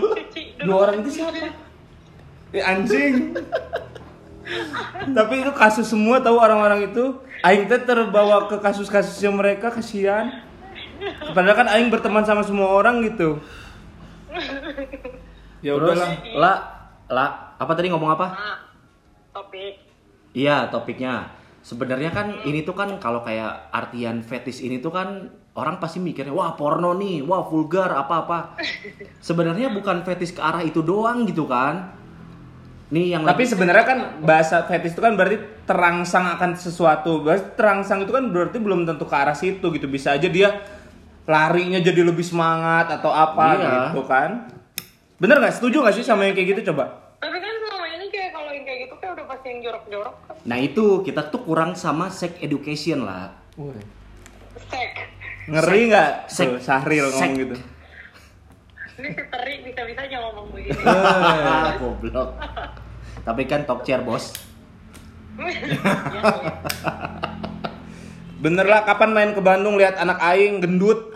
dua 0.61 0.76
orang 0.88 1.04
itu 1.04 1.21
siapa? 1.21 1.52
Eh, 2.50 2.64
anjing. 2.64 3.37
Tapi 5.14 5.35
itu 5.47 5.52
kasus 5.54 5.87
semua 5.87 6.19
tahu 6.19 6.37
orang-orang 6.37 6.90
itu? 6.90 7.16
Aing 7.40 7.71
teh 7.71 7.80
terbawa 7.80 8.50
ke 8.50 8.61
kasus-kasusnya 8.61 9.30
mereka 9.33 9.73
kasihan. 9.73 10.45
Padahal 11.33 11.57
kan 11.57 11.69
aing 11.73 11.88
berteman 11.88 12.26
sama 12.26 12.45
semua 12.45 12.69
orang 12.69 13.00
gitu. 13.07 13.40
Ya 15.64 15.76
udahlah. 15.76 16.11
Lah 16.37 16.57
lah 17.09 17.30
apa 17.57 17.73
tadi 17.73 17.88
ngomong 17.88 18.12
apa? 18.12 18.26
Nah, 18.37 18.59
topik. 19.33 19.80
Iya 20.37 20.69
topiknya 20.69 21.40
sebenarnya 21.61 22.11
kan 22.11 22.26
ini 22.43 22.61
tuh 22.61 22.73
kan 22.73 22.97
kalau 22.97 23.21
kayak 23.21 23.69
artian 23.71 24.21
fetis 24.21 24.59
ini 24.59 24.79
tuh 24.79 24.88
kan 24.88 25.29
orang 25.52 25.76
pasti 25.76 25.99
mikirnya 25.99 26.31
wah 26.31 26.52
porno 26.52 26.93
nih 26.93 27.21
wah 27.21 27.43
vulgar 27.43 27.90
apa 27.90 28.14
apa 28.19 28.38
sebenarnya 29.21 29.69
bukan 29.69 30.00
fetis 30.00 30.31
ke 30.31 30.40
arah 30.40 30.61
itu 30.61 30.81
doang 30.81 31.25
gitu 31.25 31.45
kan 31.45 31.93
nih 32.88 33.12
yang 33.12 33.23
tapi 33.23 33.45
lagi- 33.45 33.52
sebenarnya 33.52 33.85
kan 33.85 33.99
bahasa 34.21 34.64
fetish 34.64 34.93
itu 34.93 35.00
kan 35.00 35.14
berarti 35.14 35.37
terangsang 35.62 36.26
akan 36.33 36.50
sesuatu 36.55 37.21
berarti 37.21 37.55
terangsang 37.55 38.02
itu 38.02 38.11
kan 38.11 38.25
berarti 38.26 38.59
belum 38.59 38.83
tentu 38.83 39.05
ke 39.05 39.14
arah 39.14 39.33
situ 39.33 39.62
gitu 39.62 39.87
bisa 39.87 40.12
aja 40.12 40.26
dia 40.26 40.59
larinya 41.23 41.79
jadi 41.79 42.02
lebih 42.02 42.25
semangat 42.25 42.90
atau 42.90 43.09
apa 43.09 43.47
Iya. 43.55 43.71
gitu 43.87 44.02
kan. 44.02 44.50
Bener 45.14 45.38
nggak? 45.38 45.55
Setuju 45.55 45.79
nggak 45.79 45.95
sih 45.95 46.02
sama 46.02 46.26
yang 46.26 46.35
kayak 46.35 46.59
gitu 46.59 46.75
coba? 46.75 47.14
Tapi 47.23 47.38
kan 47.38 47.55
selama 47.55 47.87
ini 47.87 48.07
kayak 48.09 48.35
kalau 48.35 48.50
yang 48.50 48.64
kayak 48.64 48.79
gitu 48.83 48.95
kayak 48.99 49.12
udah 49.14 49.26
pasti 49.29 49.38
yang 49.50 49.61
jorok-jorok 49.61 50.16
kan. 50.25 50.35
Nah 50.47 50.59
itu 50.59 51.02
kita 51.02 51.26
tuh 51.28 51.42
kurang 51.42 51.75
sama 51.75 52.07
sex 52.09 52.38
education 52.38 53.02
lah. 53.02 53.35
Sek. 54.71 54.90
Ngeri 55.50 55.80
nggak? 55.90 56.11
Sek- 56.30 56.49
Tuh, 56.49 56.62
Sahril 56.62 57.11
sek- 57.11 57.19
ngomong 57.19 57.35
gitu. 57.37 57.57
Ini 59.00 59.09
si 59.11 59.23
Teri 59.26 59.54
bisa-bisanya 59.64 60.19
ngomong 60.23 60.47
begini. 60.54 60.76
Goblok. 61.80 62.30
Tapi 63.21 63.42
kan 63.45 63.66
talk 63.66 63.83
chair 63.83 64.00
bos. 64.00 64.30
Bener 68.40 68.64
lah, 68.64 68.88
kapan 68.88 69.12
main 69.12 69.30
ke 69.37 69.40
Bandung 69.40 69.76
lihat 69.76 70.00
anak 70.00 70.16
aing 70.16 70.64
gendut? 70.64 71.12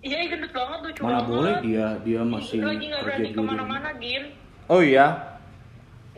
Iya, 0.00 0.32
gendut 0.32 0.48
banget 0.48 0.78
lucu 0.80 1.00
Mana 1.04 1.20
boleh 1.28 1.60
dia 1.60 2.00
dia 2.00 2.24
masih 2.24 2.64
Lagi 2.64 2.88
nggak 2.88 3.04
kerja 3.04 3.20
berani 3.20 3.28
di 3.28 3.36
ke 3.36 3.42
mana-mana, 3.44 3.88
Gin. 4.00 4.32
Oh 4.72 4.80
iya. 4.80 5.29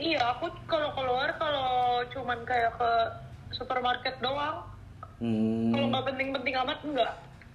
Iya, 0.02 0.18
aku 0.28 0.50
kalau 0.66 0.90
keluar 0.92 1.30
kalau 1.36 1.70
cuman 2.10 2.42
kayak 2.42 2.74
ke 2.74 2.90
supermarket 3.52 4.18
doang. 4.18 4.66
Hmm, 5.16 5.70
Kalau 5.70 5.86
nggak 5.88 6.06
penting-penting 6.08 6.54
amat 6.58 6.78
enggak. 6.82 7.12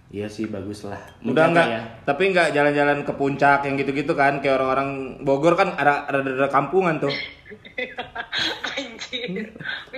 iya 0.08 0.24
sih 0.26 0.48
bagus 0.48 0.88
lah. 0.88 1.04
Udah 1.20 1.52
enggak, 1.52 1.68
ya. 1.68 1.82
tapi 2.08 2.32
enggak 2.32 2.56
jalan-jalan 2.56 3.04
ke 3.04 3.12
puncak 3.12 3.60
yang 3.62 3.76
gitu-gitu 3.76 4.16
kan 4.16 4.40
kayak 4.40 4.56
orang-orang 4.56 4.90
Bogor 5.20 5.52
kan 5.54 5.76
ada 5.76 6.08
ada, 6.08 6.24
ada 6.24 6.48
kampungan 6.48 6.96
tuh. 6.96 7.12
Anjir. 8.78 9.52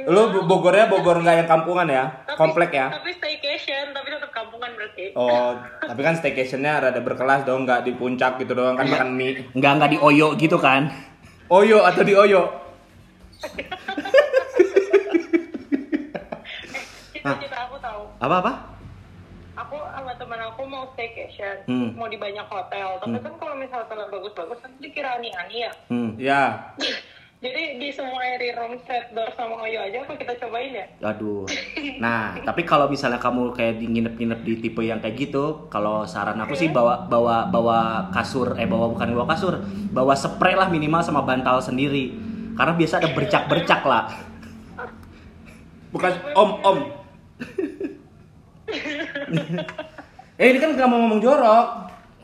Lu 0.04 0.22
Bo- 0.32 0.46
Bogornya 0.48 0.90
Bogor 0.90 1.22
enggak 1.22 1.38
yang 1.38 1.48
kampungan 1.48 1.86
ya, 1.86 2.26
Tapi- 2.26 2.38
komplek 2.38 2.74
ya. 2.74 2.90
Tapi 2.90 3.14
staycation, 3.14 3.94
tapi 3.94 4.10
tetap 4.10 4.32
kampungan 4.32 4.74
berarti. 4.74 5.14
Oh, 5.14 5.54
tapi 5.80 6.02
kan 6.02 6.14
staycationnya 6.16 6.82
rada 6.82 7.00
berkelas 7.00 7.46
dong, 7.46 7.64
nggak 7.64 7.86
di 7.86 7.94
puncak 7.94 8.42
gitu 8.42 8.58
doang 8.58 8.74
kan 8.74 8.90
makan 8.90 9.14
mie. 9.14 9.46
Enggak 9.54 9.78
enggak 9.78 9.92
di 9.94 10.00
Oyo 10.00 10.34
gitu 10.34 10.58
kan. 10.58 10.90
Oyo 11.50 11.82
atau 11.82 12.06
di 12.06 12.14
Oyo? 12.14 12.46
Cita-cita 17.10 17.58
aku 17.66 17.76
tahu. 17.82 18.06
Apa 18.22 18.36
apa? 18.38 18.52
Aku 19.60 19.76
sama 19.92 20.14
teman 20.16 20.40
aku 20.40 20.62
mau 20.70 20.88
staycation, 20.96 21.68
Hmm. 21.68 21.92
mau 21.98 22.08
di 22.08 22.16
banyak 22.16 22.48
hotel. 22.48 22.96
Tapi 23.02 23.18
kan 23.20 23.34
kalau 23.36 23.58
misalnya 23.60 24.08
bagus-bagus, 24.08 24.62
kan 24.64 24.72
dikira 24.80 25.20
ani-ani 25.20 25.68
ya. 25.68 25.72
Hmm. 25.92 26.10
Ya. 26.16 26.44
Jadi 27.40 27.80
di 27.80 27.88
semua 27.96 28.20
area 28.20 28.52
Romset, 28.52 29.16
Dor 29.16 29.32
sama 29.32 29.64
Oyo 29.64 29.80
aja 29.80 30.04
apa 30.04 30.12
kita 30.20 30.36
cobain 30.44 30.76
ya? 30.76 30.86
Aduh. 31.08 31.48
Nah, 32.04 32.36
tapi 32.44 32.68
kalau 32.68 32.92
misalnya 32.92 33.20
kamu 33.20 33.56
kayak 33.56 33.80
di 33.80 33.88
nginep-nginep 33.88 34.40
di 34.44 34.54
tipe 34.60 34.84
yang 34.84 35.00
kayak 35.00 35.16
gitu, 35.16 35.68
kalau 35.72 36.04
saran 36.04 36.40
aku 36.40 36.56
sih 36.56 36.72
bawa 36.72 37.08
bawa 37.08 37.48
bawa 37.48 38.12
kasur, 38.12 38.60
eh 38.60 38.68
bawa 38.68 38.92
bukan 38.92 39.16
bawa 39.16 39.28
kasur, 39.36 39.56
bawa 39.92 40.14
spray 40.16 40.56
lah 40.56 40.68
minimal 40.68 41.00
sama 41.00 41.24
bantal 41.24 41.64
sendiri. 41.64 42.12
Karena 42.60 42.76
biasa 42.76 43.00
ada 43.00 43.10
bercak-bercak 43.16 43.82
lah. 43.88 44.04
Bukan 45.96 46.12
om 46.36 46.50
om. 46.60 46.78
eh 50.40 50.46
ini 50.52 50.60
kan 50.60 50.76
nggak 50.76 50.88
mau 50.88 51.00
ngomong 51.04 51.22
jorok. 51.24 51.68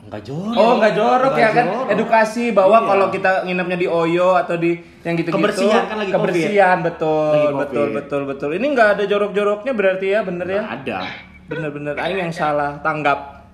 Enggak 0.06 0.22
jorok. 0.28 0.60
Oh 0.60 0.72
nggak 0.78 0.94
jorok 0.94 1.34
ya 1.36 1.50
kan? 1.52 1.66
jorok. 1.68 1.86
Edukasi 1.92 2.44
bahwa 2.52 2.78
Iya. 2.80 2.88
kalau 2.88 3.06
kita 3.12 3.30
nginepnya 3.44 3.78
di 3.80 3.88
Oyo 3.88 4.36
atau 4.38 4.56
di 4.56 4.78
yang 5.06 5.14
gitu-gitu. 5.14 5.38
Kebersihan, 5.38 5.82
kan 5.86 5.96
lagi 6.02 6.10
kebersihan 6.10 6.76
betul 6.82 7.30
Lagi 7.30 7.46
Covid. 7.46 7.62
betul 7.62 7.86
betul 7.94 8.22
betul. 8.26 8.50
Ini 8.58 8.66
nggak 8.74 8.88
ada 8.98 9.04
jorok-joroknya 9.06 9.72
berarti 9.78 10.06
ya 10.10 10.20
bener 10.26 10.46
ya? 10.50 10.62
Nggak 10.66 10.74
ada. 10.82 10.98
Bener-bener. 11.46 11.94
Aing 11.94 12.18
yang 12.26 12.34
salah 12.34 12.82
tanggap. 12.82 13.46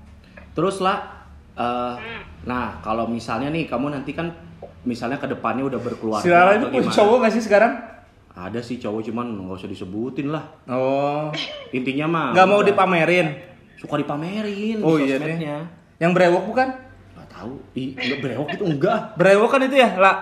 Terus 0.57 0.81
lah, 0.81 1.29
eh, 1.53 1.95
nah 2.49 2.81
kalau 2.81 3.05
misalnya 3.05 3.53
nih 3.53 3.69
kamu 3.69 3.93
nanti 3.93 4.17
kan 4.17 4.33
misalnya 4.89 5.21
ke 5.21 5.29
depannya 5.29 5.69
udah 5.69 5.81
berkeluarga 5.81 6.25
Si 6.25 6.33
Lala 6.33 6.57
atau 6.57 6.73
gimana? 6.73 6.89
cowok 6.89 7.17
nggak 7.21 7.33
sih 7.37 7.45
sekarang? 7.45 7.73
Ada 8.33 8.65
sih 8.65 8.81
cowok 8.81 9.13
cuman 9.13 9.27
nggak 9.45 9.57
usah 9.61 9.69
disebutin 9.69 10.33
lah. 10.33 10.45
Oh, 10.73 11.29
Intinya 11.77 12.09
mah 12.09 12.27
nggak 12.33 12.49
mau 12.49 12.65
dipamerin. 12.65 13.29
Suka 13.77 14.01
dipamerin 14.01 14.81
Oh 14.81 14.97
di 14.97 15.05
iya 15.05 15.21
sosmednya. 15.21 15.57
Yang 16.01 16.13
brewok 16.17 16.45
bukan? 16.49 16.69
Nggak 17.13 17.29
tahu. 17.29 17.53
Ih, 17.77 17.93
enggak 17.93 18.19
brewok 18.25 18.49
itu 18.57 18.65
enggak. 18.65 19.01
Brewok 19.21 19.49
kan 19.53 19.61
itu 19.69 19.77
ya, 19.77 19.91
lah. 20.01 20.17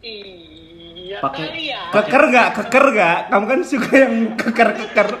Iya 0.00 1.20
Pakai- 1.20 1.60
ya. 1.60 1.92
Keker 1.92 2.22
nggak? 2.32 2.48
Keker 2.56 2.84
nggak? 2.96 3.18
Kamu 3.28 3.44
kan 3.44 3.60
suka 3.60 3.90
yang 3.92 4.32
keker-keker. 4.32 5.08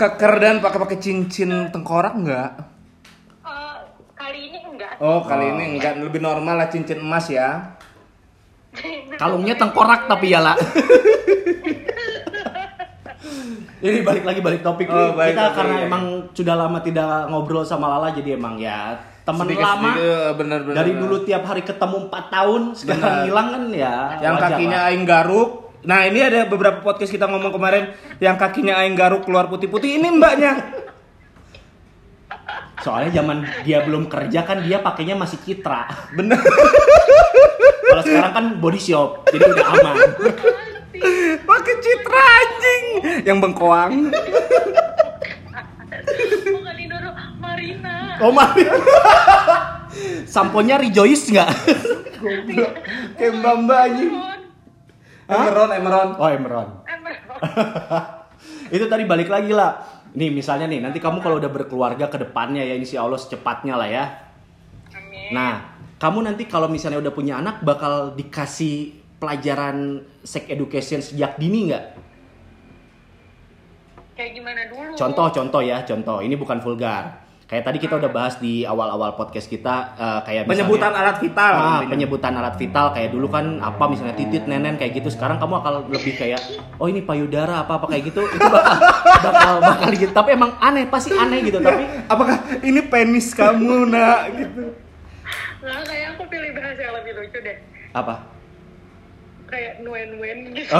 keker 0.00 0.32
dan 0.40 0.64
pakai 0.64 0.78
pakai 0.80 0.96
cincin 0.96 1.68
tengkorak 1.68 2.16
nggak? 2.16 2.50
Eh, 3.44 3.76
kali 4.16 4.48
ini 4.48 4.58
enggak. 4.64 4.96
Oh 4.96 5.20
kali 5.28 5.52
ini 5.52 5.76
nggak 5.76 6.00
lebih 6.00 6.24
normal 6.24 6.56
lah 6.56 6.72
cincin 6.72 7.04
emas 7.04 7.28
ya. 7.28 7.76
Kalungnya 9.20 9.60
tengkorak 9.60 10.08
tapi 10.08 10.32
ya 10.32 10.40
lah. 10.40 10.56
Ini 13.80 13.98
balik 14.02 14.24
lagi 14.24 14.40
balik 14.40 14.60
topik 14.60 14.86
Oh, 14.86 14.92
nih. 14.92 15.08
baik, 15.14 15.32
Kita 15.32 15.40
baik, 15.42 15.56
karena 15.56 15.74
baik. 15.74 15.86
emang 15.86 16.04
sudah 16.30 16.54
lama 16.54 16.78
tidak 16.80 17.08
ngobrol 17.26 17.64
sama 17.64 17.86
Lala 17.88 18.12
jadi 18.12 18.36
emang 18.36 18.54
ya 18.54 18.92
teman 19.22 19.46
lama. 19.46 19.88
sedikit, 19.88 20.00
eh, 20.00 20.30
bener-bener. 20.34 20.74
Dari 20.74 20.92
dulu 20.92 21.16
tiap 21.22 21.42
hari 21.44 21.62
ketemu 21.62 21.96
4 22.06 22.24
tahun, 22.28 22.62
sekarang 22.74 23.00
Bener. 23.00 23.24
hilang 23.24 23.48
kan 23.48 23.62
ya. 23.70 23.94
Yang 24.18 24.36
kakinya 24.38 24.78
lah. 24.78 24.88
aing 24.88 25.04
garuk. 25.04 25.50
Nah 25.80 26.00
ini 26.04 26.20
ada 26.20 26.44
beberapa 26.44 26.78
podcast 26.78 27.08
kita 27.08 27.24
ngomong 27.24 27.52
kemarin 27.52 27.84
yang 28.18 28.36
kakinya 28.36 28.76
aing 28.76 28.92
garuk 28.92 29.24
keluar 29.24 29.48
putih-putih 29.48 29.96
ini 29.96 30.08
mbaknya. 30.10 30.60
Soalnya 32.80 33.12
zaman 33.14 33.44
dia 33.62 33.80
belum 33.80 34.08
kerja 34.08 34.40
kan 34.42 34.60
dia 34.60 34.80
pakainya 34.80 35.12
masih 35.14 35.36
citra. 35.38 35.84
Bener. 36.12 36.36
Kalau 37.90 38.02
sekarang 38.02 38.32
kan 38.32 38.44
body 38.56 38.78
shop, 38.78 39.24
jadi 39.26 39.44
udah 39.46 39.66
aman. 39.68 39.96
Pakai 41.46 41.74
citra 41.80 42.24
anjing 42.24 42.84
yang 43.24 43.38
bengkoang. 43.40 44.12
Bukan 46.50 46.74
Marina. 47.40 48.20
Oh 48.20 48.32
mari. 48.32 48.64
Samponya 50.28 50.76
Rejoice 50.78 51.32
nggak? 51.32 51.50
Kayak 53.16 53.32
mbak 53.40 53.54
mbak 53.64 53.78
anjing. 53.90 54.12
Emeron, 55.30 55.70
Emeron. 55.70 56.08
Oh 56.18 56.28
Emeron. 56.28 56.68
itu 58.74 58.84
tadi 58.90 59.04
balik 59.06 59.30
lagi 59.30 59.54
lah. 59.54 59.78
Nih 60.10 60.34
misalnya 60.34 60.66
nih, 60.66 60.82
nanti 60.82 60.98
kamu 60.98 61.22
kalau 61.22 61.38
udah 61.38 61.50
berkeluarga 61.50 62.10
ke 62.10 62.18
depannya 62.18 62.66
ya 62.66 62.74
insya 62.74 63.06
Allah 63.06 63.14
secepatnya 63.14 63.78
lah 63.78 63.86
ya. 63.86 64.04
Amin. 64.90 65.30
Nah, 65.30 65.78
kamu 66.02 66.26
nanti 66.26 66.50
kalau 66.50 66.66
misalnya 66.66 66.98
udah 66.98 67.14
punya 67.14 67.38
anak 67.38 67.62
bakal 67.62 68.18
dikasih 68.18 68.99
pelajaran 69.20 69.76
sex 70.20 70.48
education 70.48 70.98
sejak 70.98 71.36
dini 71.36 71.68
nggak? 71.68 71.84
Kayak 74.16 74.30
gimana 74.34 74.60
dulu? 74.66 74.92
Contoh-contoh 74.96 75.62
ya, 75.62 75.80
contoh. 75.82 76.20
Ini 76.20 76.34
bukan 76.34 76.58
vulgar. 76.58 77.20
Kayak 77.44 77.66
tadi 77.66 77.78
kita 77.78 77.98
udah 77.98 78.10
bahas 78.10 78.38
di 78.38 78.62
awal-awal 78.62 79.12
podcast 79.12 79.50
kita 79.50 79.74
eh, 79.92 80.20
kayak 80.22 80.42
misalnya- 80.46 80.54
Penyebutan 80.62 80.92
alat 80.94 81.16
vital. 81.18 81.52
Ah, 81.52 81.80
penyebutan 81.82 82.32
alat 82.32 82.54
vital 82.54 82.86
kayak 82.94 83.10
dulu 83.10 83.26
kan 83.26 83.58
apa 83.58 83.84
misalnya 83.84 84.14
titit 84.14 84.46
nenen 84.46 84.78
kayak 84.78 84.94
gitu 84.94 85.10
sekarang 85.10 85.34
kamu 85.36 85.58
akan 85.58 85.72
lebih 85.90 86.14
kayak 86.14 86.38
oh 86.78 86.86
ini 86.86 87.02
payudara 87.02 87.66
apa 87.66 87.82
apa 87.82 87.90
kayak 87.90 88.06
gitu 88.06 88.22
itu 88.22 88.46
bakal 88.46 88.78
bakal 89.18 89.54
bakal 89.58 89.90
gitu 89.92 90.12
tapi 90.14 90.30
emang 90.30 90.54
aneh 90.62 90.86
pasti 90.86 91.10
aneh 91.12 91.42
gitu 91.42 91.58
tapi 91.58 91.82
Apakah 92.06 92.38
ini 92.62 92.80
penis 92.84 93.34
kamu 93.34 93.90
nak 93.90 94.30
gitu? 94.30 94.64
Nah, 95.60 95.82
kayak 95.82 96.06
aku 96.14 96.22
pilih 96.30 96.50
bahasa 96.54 96.80
yang 96.80 96.94
lebih 96.94 97.12
lucu 97.18 97.38
deh. 97.40 97.56
apa 97.90 98.14
Kayak 99.50 99.82
nuen-nuen 99.82 100.38
gitu. 100.54 100.72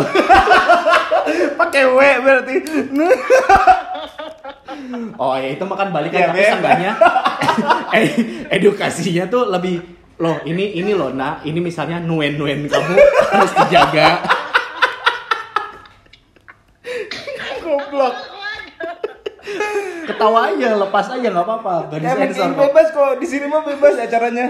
Pakai 1.61 1.85
W 1.91 1.99
berarti. 2.23 2.55
oh 5.21 5.35
ya 5.37 5.49
itu 5.53 5.65
makan 5.67 5.89
balik 5.91 6.15
Ya, 6.15 6.31
tapi 6.31 6.47
seenggaknya 6.47 6.93
eh, 7.93 8.09
edukasinya 8.55 9.27
tuh 9.27 9.51
lebih 9.51 9.83
loh 10.21 10.37
ini 10.45 10.79
ini 10.79 10.93
loh 10.95 11.11
nak 11.11 11.43
ini 11.43 11.59
misalnya 11.59 11.99
nuen 11.99 12.37
nuen 12.37 12.69
kamu 12.69 12.95
harus 13.35 13.53
dijaga 13.65 14.21
Goblok. 17.61 18.15
ketawa 20.07 20.53
aja 20.53 20.69
lepas 20.77 21.07
aja 21.11 21.27
nggak 21.33 21.47
apa-apa 21.47 21.73
gak 21.91 21.99
Ya, 22.03 22.13
disensor 22.19 22.51
bebas 22.55 22.87
kok 22.93 23.13
di 23.19 23.27
sini 23.27 23.47
mah 23.47 23.63
bebas 23.63 23.95
acaranya. 23.97 24.47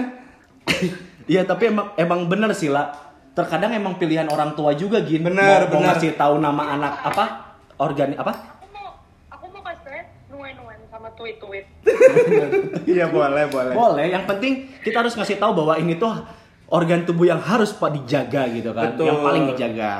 Iya 1.29 1.45
tapi 1.45 1.71
emang 1.71 1.93
emang 1.95 2.27
bener 2.27 2.51
sih 2.51 2.67
lah. 2.67 2.91
Terkadang 3.31 3.71
emang 3.71 3.95
pilihan 3.95 4.27
orang 4.27 4.51
tua 4.59 4.75
juga 4.75 4.99
gini. 4.99 5.23
Bener, 5.23 5.71
mau, 5.71 5.79
mau 5.79 5.79
bener. 5.79 5.95
ngasih 5.95 6.11
tahu 6.19 6.35
nama 6.43 6.63
anak 6.75 6.93
apa 6.99 7.25
organi 7.79 8.19
apa? 8.19 8.33
Aku 8.59 8.67
mau 8.75 8.99
aku 9.31 9.45
mau 9.55 9.61
kasih 9.63 9.83
tau 9.87 10.35
nuen-nuen 10.35 10.79
sama 10.91 11.07
tweet-tweet. 11.15 11.65
Iya 12.91 13.07
boleh 13.07 13.47
boleh. 13.47 13.71
Boleh. 13.71 14.05
Yang 14.11 14.23
penting 14.27 14.53
kita 14.83 14.99
harus 14.99 15.15
ngasih 15.15 15.39
tahu 15.39 15.63
bahwa 15.63 15.79
ini 15.79 15.95
tuh 15.95 16.11
organ 16.67 17.07
tubuh 17.07 17.23
yang 17.27 17.39
harus 17.39 17.71
pak 17.71 17.95
dijaga 17.95 18.51
gitu 18.51 18.75
kan. 18.75 18.95
Betul. 18.95 19.07
Yang 19.07 19.19
paling 19.23 19.43
dijaga. 19.55 19.91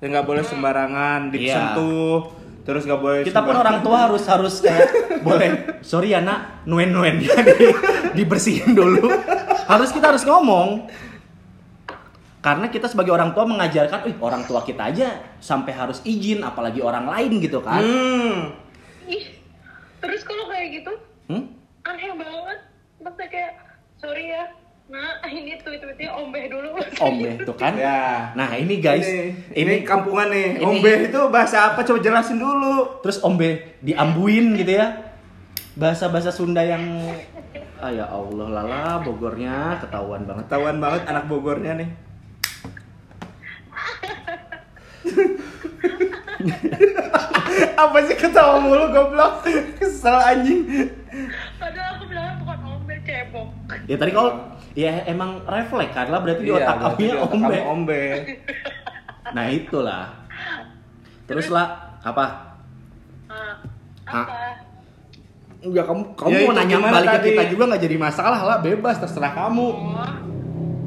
ya 0.00 0.06
nggak 0.08 0.24
boleh 0.24 0.40
sembarangan 0.40 1.28
disentuh 1.28 2.32
terus 2.64 2.88
nggak 2.88 3.00
boleh 3.04 3.20
Kita 3.20 3.44
pun 3.44 3.52
orang 3.52 3.84
tua 3.84 4.08
harus 4.08 4.24
harus 4.24 4.64
kayak 4.64 4.88
boleh 5.26 5.76
sorry 5.84 6.16
ya 6.16 6.24
nak 6.24 6.64
nuen 6.64 6.88
nuen 6.88 7.20
ya 7.26 7.36
di, 7.44 7.68
dibersihin 8.16 8.72
dulu. 8.72 9.12
Harus 9.68 9.92
kita 9.92 10.10
harus 10.10 10.24
ngomong. 10.24 10.88
Karena 12.40 12.66
kita 12.66 12.86
sebagai 12.86 13.10
orang 13.10 13.30
tua 13.30 13.44
mengajarkan, 13.44 14.00
wih 14.02 14.16
orang 14.18 14.42
tua 14.42 14.60
kita 14.60 14.88
aja 14.88 15.08
sampai 15.38 15.70
harus 15.70 16.00
izin, 16.02 16.40
apalagi 16.40 16.80
orang 16.80 17.04
lain 17.06 17.36
gitu 17.38 17.60
kan. 17.60 17.78
hmm. 17.78 18.38
Ih, 19.06 19.24
terus 19.98 20.22
kalau 20.22 20.46
kayak 20.46 20.68
gitu 20.74 20.92
Hmm? 21.26 21.46
aneh 21.82 22.10
banget 22.12 22.58
maksudnya 22.98 23.28
kayak 23.28 23.52
sorry 23.96 24.28
ya 24.28 24.44
nah 24.86 25.06
ini 25.30 25.54
tuh 25.56 25.70
itu 25.70 25.86
itu 25.88 26.10
ombeh 26.10 26.44
dulu 26.46 26.74
Ombe 27.06 27.38
tuh 27.40 27.54
kan. 27.54 27.72
ya 27.72 28.34
Nah 28.34 28.50
ini 28.52 28.78
guys, 28.78 29.04
ini, 29.04 29.30
ini, 29.52 29.62
ini 29.62 29.74
kampungan 29.82 30.26
nih 30.28 30.56
ini- 30.56 30.64
ombe 30.64 30.92
itu 31.06 31.20
bahasa 31.28 31.70
apa 31.70 31.80
coba 31.80 32.00
jelasin 32.00 32.36
dulu 32.36 32.98
terus 32.98 33.20
ombe 33.20 33.78
diambuin 33.78 34.56
gitu 34.56 34.74
ya. 34.74 34.90
Bahasa-bahasa 35.72 36.28
Sunda 36.30 36.60
yang 36.60 36.82
ah 37.78 37.88
ya 37.88 38.04
Allah 38.04 38.48
lala 38.50 38.84
Bogornya 38.98 39.78
ketahuan 39.78 40.24
banget. 40.24 40.44
ketahuan 40.44 40.76
banget 40.78 41.02
anak 41.06 41.24
Bogornya 41.24 41.72
nih 41.76 41.88
apa 47.82 47.98
sih 48.04 48.16
ketawa 48.16 48.56
mulu 48.58 48.88
goblok 48.88 49.44
kesel 49.76 50.14
anjing 50.14 50.64
padahal 51.56 51.96
aku 51.96 52.04
bilang 52.06 52.38
bukan 52.38 52.58
ombeh 52.70 52.98
cebok 53.02 53.48
Ya 53.86 53.96
tadi 53.96 54.10
kalau 54.10 54.30
ya 54.72 55.02
emang 55.04 55.42
refleks 55.44 55.90
karena 55.90 56.16
berarti 56.16 56.42
di 56.42 56.48
Iya, 56.48 56.58
otak 56.58 56.76
berarti 56.76 56.94
kamu 56.96 57.00
di 57.02 57.06
otak 57.12 57.30
ombe. 57.34 57.58
ombe 57.64 58.02
Nah 59.30 59.46
itulah. 59.46 60.04
Terus 61.24 61.46
lah 61.48 61.68
apa? 62.00 62.56
Hah? 63.26 63.54
apa 64.02 64.58
Enggak 65.60 65.84
kamu 65.86 66.02
kamu 66.14 66.30
Ya, 66.32 66.40
mau 66.42 66.52
nanya 66.52 66.76
balik 66.80 67.08
ke 67.08 67.14
tadi? 67.14 67.28
kita 67.30 67.42
juga 67.46 67.62
nggak 67.68 67.82
jadi 67.84 67.96
masalah 67.96 68.40
lah 68.40 68.58
bebas 68.58 68.96
terserah 68.96 69.30
kamu. 69.30 69.68
oh 69.70 70.12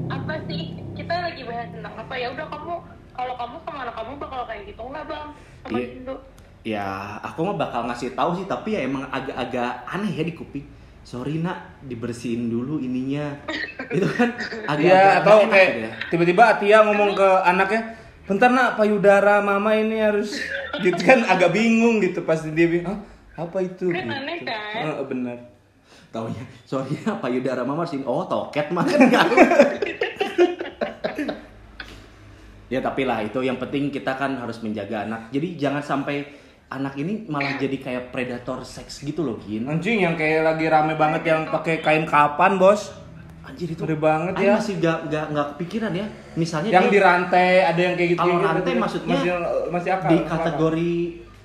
apa 0.10 0.33
sih 0.43 0.63
kita 0.93 1.13
lagi 1.13 1.41
bahas 1.43 1.67
tentang 1.69 1.93
apa 1.93 2.13
ya 2.13 2.27
udah 2.29 2.48
kamu 2.50 2.75
kalau 3.13 3.34
kamu 3.34 3.55
sama 3.62 3.79
anak 3.82 3.96
kamu 3.96 4.12
bakal 4.17 4.41
kayak 4.43 4.63
gitu 4.65 4.82
nggak 4.84 5.05
bang 5.05 5.27
sama 5.62 5.75
Iya. 5.75 5.88
Indo 5.93 6.15
Ya 6.63 6.88
aku 7.20 7.43
mah 7.43 7.58
bakal 7.58 7.84
ngasih 7.84 8.13
tahu 8.13 8.34
sih 8.34 8.46
tapi 8.46 8.72
ya 8.72 8.82
emang 8.82 9.03
agak-agak 9.08 9.84
aneh 9.86 10.10
ya 10.10 10.24
di 10.24 10.32
kuping. 10.32 10.63
Sorry 11.01 11.38
nak 11.38 11.60
dibersihin 11.82 12.48
dulu 12.48 12.79
ininya. 12.79 13.36
Itu 13.91 14.08
kan 14.08 14.32
agak 14.63 14.79
Iya 14.79 15.20
atau 15.20 15.38
enak 15.41 15.51
kayak 15.51 15.67
gitu 15.67 15.79
ya. 15.82 15.91
tiba-tiba 16.08 16.43
Atia 16.50 16.77
ngomong 16.82 17.12
ke 17.13 17.29
anaknya 17.43 17.82
bentar 18.24 18.48
nak 18.48 18.79
payudara 18.79 19.43
mama 19.43 19.75
ini 19.75 20.00
harus 20.00 20.39
gitu 20.86 20.96
kan 20.98 21.27
agak 21.27 21.51
bingung 21.51 22.00
gitu 22.00 22.24
pas 22.24 22.39
dia 22.39 22.65
bilang 22.65 23.03
"Hah? 23.36 23.43
apa 23.43 23.58
itu 23.60 23.91
Kan 23.91 24.00
Gitu. 24.00 24.15
aneh 24.15 24.38
kan? 24.41 24.79
Heeh, 24.79 25.03
bener 25.03 25.38
Taunya, 26.10 26.46
sorry 26.63 26.96
ya 26.96 27.17
payudara 27.17 27.62
mama 27.62 27.84
sini. 27.84 28.05
Oh 28.05 28.24
toket 28.24 28.70
mah 28.70 28.86
kan 28.86 29.00
nggak. 29.03 29.27
Ya 32.72 32.79
tapi 32.79 33.03
lah 33.03 33.24
itu 33.24 33.39
yang 33.43 33.60
penting 33.60 33.91
kita 33.91 34.15
kan 34.15 34.36
harus 34.39 34.60
menjaga 34.63 35.08
anak. 35.08 35.32
Jadi 35.32 35.55
jangan 35.60 35.84
sampai 35.84 36.43
anak 36.74 36.98
ini 36.98 37.29
malah 37.29 37.53
jadi 37.62 37.77
kayak 37.77 38.03
predator 38.10 38.65
seks 38.65 39.05
gitu 39.05 39.22
loh 39.22 39.38
Gin. 39.46 39.70
anjing 39.70 40.01
yang 40.01 40.17
kayak 40.17 40.41
lagi 40.41 40.65
rame 40.65 40.98
banget 40.98 41.22
yang 41.29 41.46
pakai 41.46 41.86
kain 41.86 42.10
kapan 42.10 42.58
bos 42.58 42.89
Anjir 43.43 43.75
itu 43.75 43.84
Ngeri 43.84 44.00
banget 44.00 44.34
ya. 44.39 44.55
masih 44.55 44.79
gak, 44.79 45.12
gak, 45.12 45.25
gak 45.36 45.48
kepikiran 45.53 45.91
ya. 45.91 46.08
Misalnya 46.39 46.70
yang 46.72 46.88
dia 46.88 46.93
di 46.96 47.00
rantai 47.03 47.50
ada 47.60 47.82
yang 47.84 47.96
kayak 48.00 48.10
gitu 48.15 48.22
kalau 48.24 48.36
gitu, 48.39 48.48
rantai 48.48 48.72
gitu. 48.72 48.82
maksudnya 48.82 49.13
masih 49.13 49.32
masih 49.70 49.89
akal 49.91 50.10
di 50.10 50.17
kategori 50.24 50.93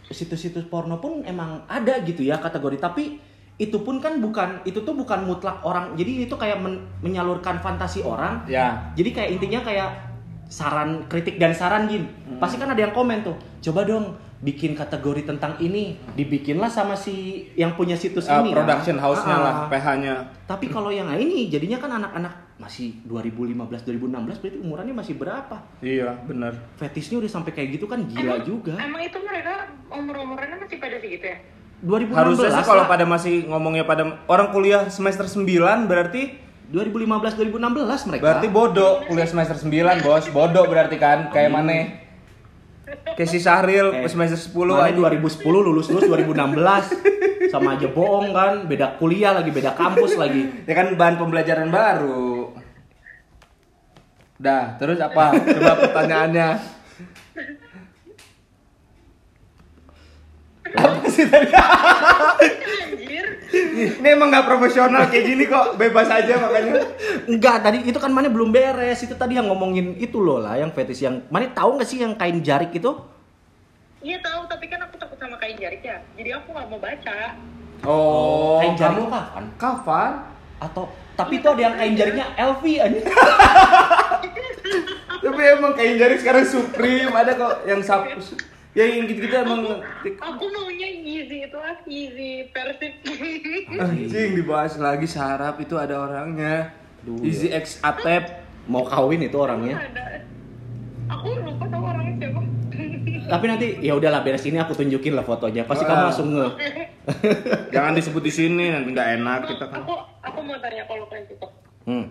situs-situs 0.08 0.64
porno 0.70 0.96
pun 1.02 1.26
emang 1.26 1.66
ada 1.68 2.00
gitu 2.06 2.24
ya 2.24 2.40
kategori 2.40 2.78
tapi 2.80 3.18
itu 3.58 3.74
pun 3.82 3.98
kan 3.98 4.22
bukan 4.22 4.62
itu 4.64 4.80
tuh 4.86 4.94
bukan 4.94 5.26
mutlak 5.26 5.60
orang 5.66 5.98
jadi 5.98 6.30
itu 6.30 6.34
kayak 6.38 6.62
men- 6.62 6.86
menyalurkan 7.02 7.58
fantasi 7.58 8.00
orang 8.06 8.46
ya 8.46 8.94
jadi 8.94 9.10
kayak 9.12 9.30
intinya 9.36 9.60
kayak 9.66 10.07
saran 10.48 11.04
kritik 11.06 11.36
dan 11.36 11.52
saran 11.52 11.84
gin 11.84 12.08
Hmm. 12.24 12.40
pasti 12.40 12.56
kan 12.56 12.66
ada 12.66 12.80
yang 12.80 12.90
komen 12.90 13.20
tuh 13.20 13.36
coba 13.60 13.84
dong 13.84 14.16
bikin 14.38 14.72
kategori 14.72 15.26
tentang 15.26 15.58
ini 15.58 15.98
dibikinlah 16.14 16.68
sama 16.68 16.94
si 16.94 17.12
yang 17.52 17.74
punya 17.74 17.94
situs 17.94 18.24
Ah, 18.24 18.38
ini 18.38 18.50
kan. 18.50 18.62
production 18.62 18.96
house-nya 18.96 19.34
Ah, 19.34 19.42
lah 19.42 19.54
ah. 19.58 19.68
PH-nya 19.68 20.14
tapi 20.44 20.66
kalau 20.66 20.88
yang 20.88 21.10
ini 21.12 21.46
jadinya 21.46 21.76
kan 21.76 21.90
anak-anak 21.92 22.32
masih 22.56 22.96
2015 23.04 23.84
2016 23.84 24.38
berarti 24.38 24.58
umurannya 24.58 24.90
masih 24.92 25.14
berapa? 25.14 25.56
Iya 25.78 26.10
bener 26.24 26.54
fetisnya 26.74 27.18
udah 27.18 27.30
sampai 27.30 27.52
kayak 27.52 27.68
gitu 27.72 27.86
kan 27.86 28.02
gila 28.04 28.34
Emang- 28.34 28.42
juga. 28.42 28.74
emang 28.74 28.98
itu 29.00 29.18
mereka 29.20 29.54
umur 29.88 30.16
umurnya 30.18 30.56
masih 30.56 30.78
pada 30.78 30.96
segitu 30.96 31.22
ya? 31.24 31.38
2016 31.78 32.14
harusnya 32.16 32.50
sih 32.52 32.66
kalau 32.66 32.84
pada 32.86 33.04
masih 33.04 33.34
ngomongnya 33.46 33.84
pada 33.84 34.02
orang 34.26 34.50
kuliah 34.50 34.86
semester 34.88 35.26
9 35.26 35.46
berarti 35.86 36.34
2015 36.68 37.40
2016 37.48 38.08
mereka 38.08 38.22
Berarti 38.22 38.46
bodoh 38.46 39.00
kuliah 39.08 39.24
semester 39.24 39.56
9, 39.56 40.04
Bos. 40.04 40.28
Bodoh 40.28 40.68
berarti 40.68 40.96
kan 40.96 41.32
kayak 41.32 41.48
mana? 41.48 42.04
Kayak 43.16 43.28
si 43.28 43.40
Sahril 43.40 43.92
Eh, 43.94 44.08
semester 44.08 44.36
10 44.36 44.52
Mana 44.68 44.88
aja. 44.88 44.96
2010 45.16 45.48
lulus 45.48 45.88
lulus 45.88 46.04
2016 46.04 46.92
sama 47.48 47.74
aja 47.74 47.88
bohong 47.88 48.28
kan 48.30 48.68
beda 48.68 49.00
kuliah 49.00 49.32
lagi 49.32 49.48
beda 49.48 49.72
kampus 49.72 50.20
lagi 50.20 50.64
Ya 50.68 50.76
kan 50.76 50.92
bahan 50.92 51.16
pembelajaran 51.16 51.72
baru. 51.72 52.52
Dah, 54.36 54.78
terus 54.78 55.00
apa? 55.00 55.34
Coba 55.34 55.72
pertanyaannya. 55.80 56.48
Apa 60.74 61.06
sih 61.08 61.24
tadi? 61.28 61.48
anjir. 61.52 63.26
Ini 64.02 64.08
emang 64.12 64.28
nggak 64.28 64.46
profesional 64.48 65.08
kayak 65.08 65.24
gini 65.24 65.44
kok, 65.48 65.80
bebas 65.80 66.08
aja 66.12 66.34
makanya. 66.36 66.84
enggak 67.24 67.56
tadi 67.64 67.78
itu 67.86 67.98
kan 68.00 68.12
mana 68.12 68.28
belum 68.28 68.52
beres. 68.52 69.00
Itu 69.04 69.14
tadi 69.16 69.38
yang 69.38 69.48
ngomongin 69.48 69.96
itu 69.96 70.18
loh 70.20 70.42
lah 70.42 70.58
yang 70.58 70.74
fetis 70.74 71.00
yang 71.00 71.24
mana 71.32 71.48
tahu 71.52 71.78
nggak 71.80 71.88
sih 71.88 72.02
yang 72.04 72.18
kain 72.18 72.42
jarik 72.44 72.74
itu? 72.74 72.92
Iya 74.04 74.20
tahu. 74.20 74.44
Tapi 74.50 74.64
kan 74.68 74.84
aku 74.84 74.94
takut 75.00 75.16
sama 75.16 75.40
kain 75.40 75.56
jarik 75.56 75.80
ya. 75.80 76.02
Jadi 76.18 76.30
aku 76.36 76.52
nggak 76.52 76.66
mau 76.68 76.80
baca. 76.82 77.18
Oh, 77.86 78.58
kain 78.60 78.74
jarik 78.74 78.96
kamu 78.98 79.06
itu 79.06 79.12
kapan? 79.14 79.44
Kapan? 79.56 80.12
atau 80.58 80.90
tapi 81.14 81.38
itu 81.38 81.46
ada 81.46 81.62
yang 81.70 81.74
kain 81.78 81.94
jariknya 81.94 82.26
LV 82.34 82.62
aja 82.82 83.00
Tapi 85.18 85.42
emang 85.50 85.74
kain 85.74 85.98
jari 85.98 86.14
sekarang 86.14 86.46
Supreme. 86.46 87.10
Ada 87.10 87.34
kok 87.34 87.66
yang 87.66 87.82
sap 87.82 88.06
ya 88.76 88.84
yang 88.84 89.08
gitu-gitu 89.08 89.36
emang 89.36 89.80
aku 90.20 90.44
maunya 90.52 90.88
easy 90.92 91.48
itu 91.48 91.56
lah 91.56 91.76
easy 91.88 92.46
persib 92.52 92.92
anjing 93.82 94.30
dibahas 94.36 94.76
lagi 94.76 95.08
sarap 95.08 95.56
itu 95.60 95.74
ada 95.80 95.96
orangnya. 96.04 96.72
Duh, 96.98 97.22
Easy 97.22 97.48
X 97.54 97.78
Atep. 97.80 98.44
mau 98.68 98.84
kawin 98.84 99.24
itu 99.24 99.32
orangnya 99.38 99.80
ada 99.80 100.20
aku 101.08 101.40
lupa 101.40 101.64
tahu 101.72 101.84
orangnya 101.88 102.14
siapa 102.20 102.40
tapi 103.32 103.44
nanti 103.48 103.66
ya 103.80 103.96
udahlah 103.96 104.20
beres 104.20 104.44
ini 104.44 104.60
aku 104.60 104.76
tunjukin 104.76 105.16
lah 105.16 105.24
fotonya 105.24 105.64
pasti 105.64 105.88
Wah. 105.88 105.90
kamu 105.96 106.02
langsung 106.12 106.28
nge 106.36 106.48
Jangan 107.72 107.96
disebut 107.96 108.20
di 108.20 108.28
sini 108.28 108.68
nanti 108.68 108.92
nggak 108.92 109.08
enak 109.16 109.40
kita 109.48 109.64
kan. 109.72 109.80
aku 109.80 109.96
aku 110.20 110.38
mau 110.44 110.60
tanya 110.60 110.84
kalau 110.84 111.08
kayak 111.08 111.32
gitu 111.32 111.48
hmm. 111.88 112.06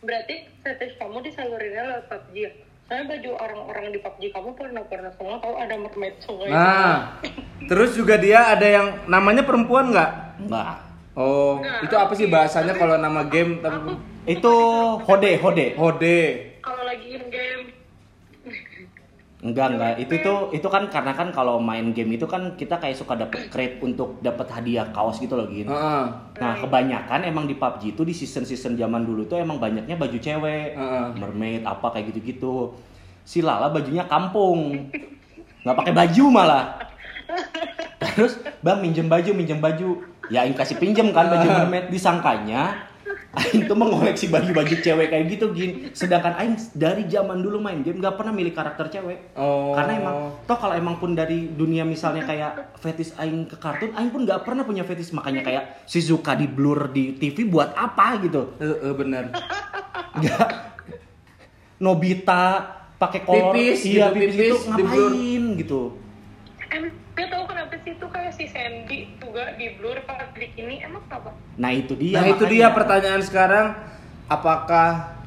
berarti 0.00 0.48
fetish 0.64 0.96
kamu 0.96 1.20
disalurinnya 1.20 1.82
lewat 1.84 2.04
PUBG 2.08 2.34
ya? 2.40 2.50
Soalnya 2.88 3.04
baju 3.04 3.30
orang-orang 3.36 3.92
di 3.92 4.00
PUBG 4.00 4.32
kamu 4.32 4.56
pernah 4.56 4.80
pernah 4.88 5.12
semua 5.12 5.36
tahu 5.44 5.60
ada 5.60 5.76
mermaid 5.76 6.16
sungai. 6.24 6.48
Nah, 6.48 7.20
terus 7.68 7.92
juga 7.92 8.16
dia 8.16 8.48
ada 8.48 8.64
yang 8.64 9.04
namanya 9.04 9.44
perempuan 9.44 9.92
nggak? 9.92 10.40
Enggak. 10.40 10.88
Oh, 11.12 11.60
itu 11.84 11.92
apa 11.92 12.16
sih 12.16 12.32
bahasanya 12.32 12.72
kalau 12.80 12.96
nama 12.96 13.28
game 13.28 13.60
tapi 13.60 13.92
itu 14.24 14.54
hode 15.04 15.36
hode 15.36 15.76
Hode. 15.76 16.20
Kalau 16.64 16.82
lagi 16.88 17.12
in 17.12 17.28
game, 17.28 17.76
Enggak, 19.38 19.70
enggak. 19.70 19.94
Itu 20.02 20.14
tuh 20.18 20.38
itu 20.50 20.66
kan 20.66 20.90
karena 20.90 21.14
kan 21.14 21.30
kalau 21.30 21.62
main 21.62 21.94
game 21.94 22.18
itu 22.18 22.26
kan 22.26 22.58
kita 22.58 22.82
kayak 22.82 22.98
suka 22.98 23.14
dapet 23.14 23.46
crate 23.54 23.78
untuk 23.86 24.18
dapat 24.18 24.50
hadiah 24.50 24.90
kaos 24.90 25.22
gitu 25.22 25.38
loh, 25.38 25.46
Gin. 25.46 25.70
Heeh. 25.70 26.04
Nah, 26.42 26.54
kebanyakan 26.58 27.22
emang 27.22 27.46
di 27.46 27.54
PUBG 27.54 27.94
itu 27.94 28.02
di 28.02 28.10
season-season 28.10 28.74
zaman 28.74 29.06
dulu 29.06 29.30
tuh 29.30 29.38
emang 29.38 29.62
banyaknya 29.62 29.94
baju 29.94 30.18
cewek, 30.18 30.74
Heeh. 30.74 31.06
mermaid 31.14 31.62
apa 31.62 31.86
kayak 31.94 32.10
gitu-gitu. 32.10 32.74
Si 33.22 33.38
Lala 33.38 33.70
bajunya 33.70 34.10
kampung. 34.10 34.90
nggak 35.62 35.76
pakai 35.76 35.94
baju 35.94 36.24
malah. 36.34 36.64
Terus, 37.98 38.42
"Bang, 38.64 38.82
minjem 38.82 39.06
baju, 39.06 39.30
minjem 39.36 39.62
baju." 39.62 40.02
Ya, 40.34 40.42
Aing 40.42 40.58
kasih 40.58 40.82
pinjem 40.82 41.14
kan 41.14 41.30
baju 41.30 41.46
mermaid 41.46 41.94
disangkanya 41.94 42.87
Aing 43.38 43.70
tuh 43.70 43.78
mengoleksi 43.78 44.26
baju-baju 44.26 44.74
cewek 44.82 45.08
kayak 45.14 45.24
gitu, 45.30 45.54
Gin. 45.54 45.94
Sedangkan 45.94 46.34
Aing 46.34 46.58
dari 46.74 47.06
zaman 47.06 47.38
dulu 47.38 47.62
main 47.62 47.86
game 47.86 48.02
nggak 48.02 48.18
pernah 48.18 48.34
milih 48.34 48.50
karakter 48.50 48.90
cewek. 48.90 49.38
Oh. 49.38 49.78
Karena 49.78 49.92
emang 49.94 50.16
toh 50.44 50.58
kalau 50.58 50.74
emang 50.74 50.98
pun 50.98 51.14
dari 51.14 51.46
dunia 51.54 51.86
misalnya 51.86 52.26
kayak 52.26 52.76
fetis 52.82 53.14
aing 53.14 53.46
ke 53.46 53.56
kartun, 53.56 53.94
aing 53.94 54.10
pun 54.10 54.26
nggak 54.26 54.42
pernah 54.42 54.66
punya 54.66 54.82
fetis 54.82 55.14
makanya 55.14 55.46
kayak 55.46 55.64
Shizuka 55.86 56.34
di 56.34 56.50
blur 56.50 56.90
di 56.90 57.14
TV 57.14 57.46
buat 57.46 57.72
apa 57.78 58.18
gitu. 58.26 58.58
Eh, 58.58 58.90
eh, 58.90 58.94
bener. 58.94 59.30
Nggak. 60.18 60.48
Nobita 61.78 62.74
pakai 62.98 63.22
kolor 63.22 63.54
Pipis 63.54 63.86
iya 63.86 64.10
gitu, 64.10 64.18
pipis, 64.18 64.34
pipis 64.34 64.50
itu 64.50 64.74
di 64.74 64.82
blur. 64.82 65.10
ngapain 65.14 65.44
gitu 65.62 65.82
gak 67.18 67.34
tahu 67.34 67.44
kenapa 67.50 67.74
sih 67.82 67.92
itu 67.98 68.06
kayak 68.06 68.30
si 68.30 68.46
Sandy 68.46 69.10
juga 69.18 69.58
di 69.58 69.74
blur 69.74 69.98
pas 70.06 70.30
di 70.30 70.46
ini. 70.54 70.78
Emang 70.78 71.02
kenapa? 71.10 71.34
nah 71.58 71.74
itu 71.74 71.98
dia 71.98 72.22
nah 72.22 72.26
itu 72.30 72.44
makanya. 72.46 72.54
dia 72.54 72.66
pertanyaan 72.70 73.22
sekarang. 73.26 73.66
Apakah 74.30 75.18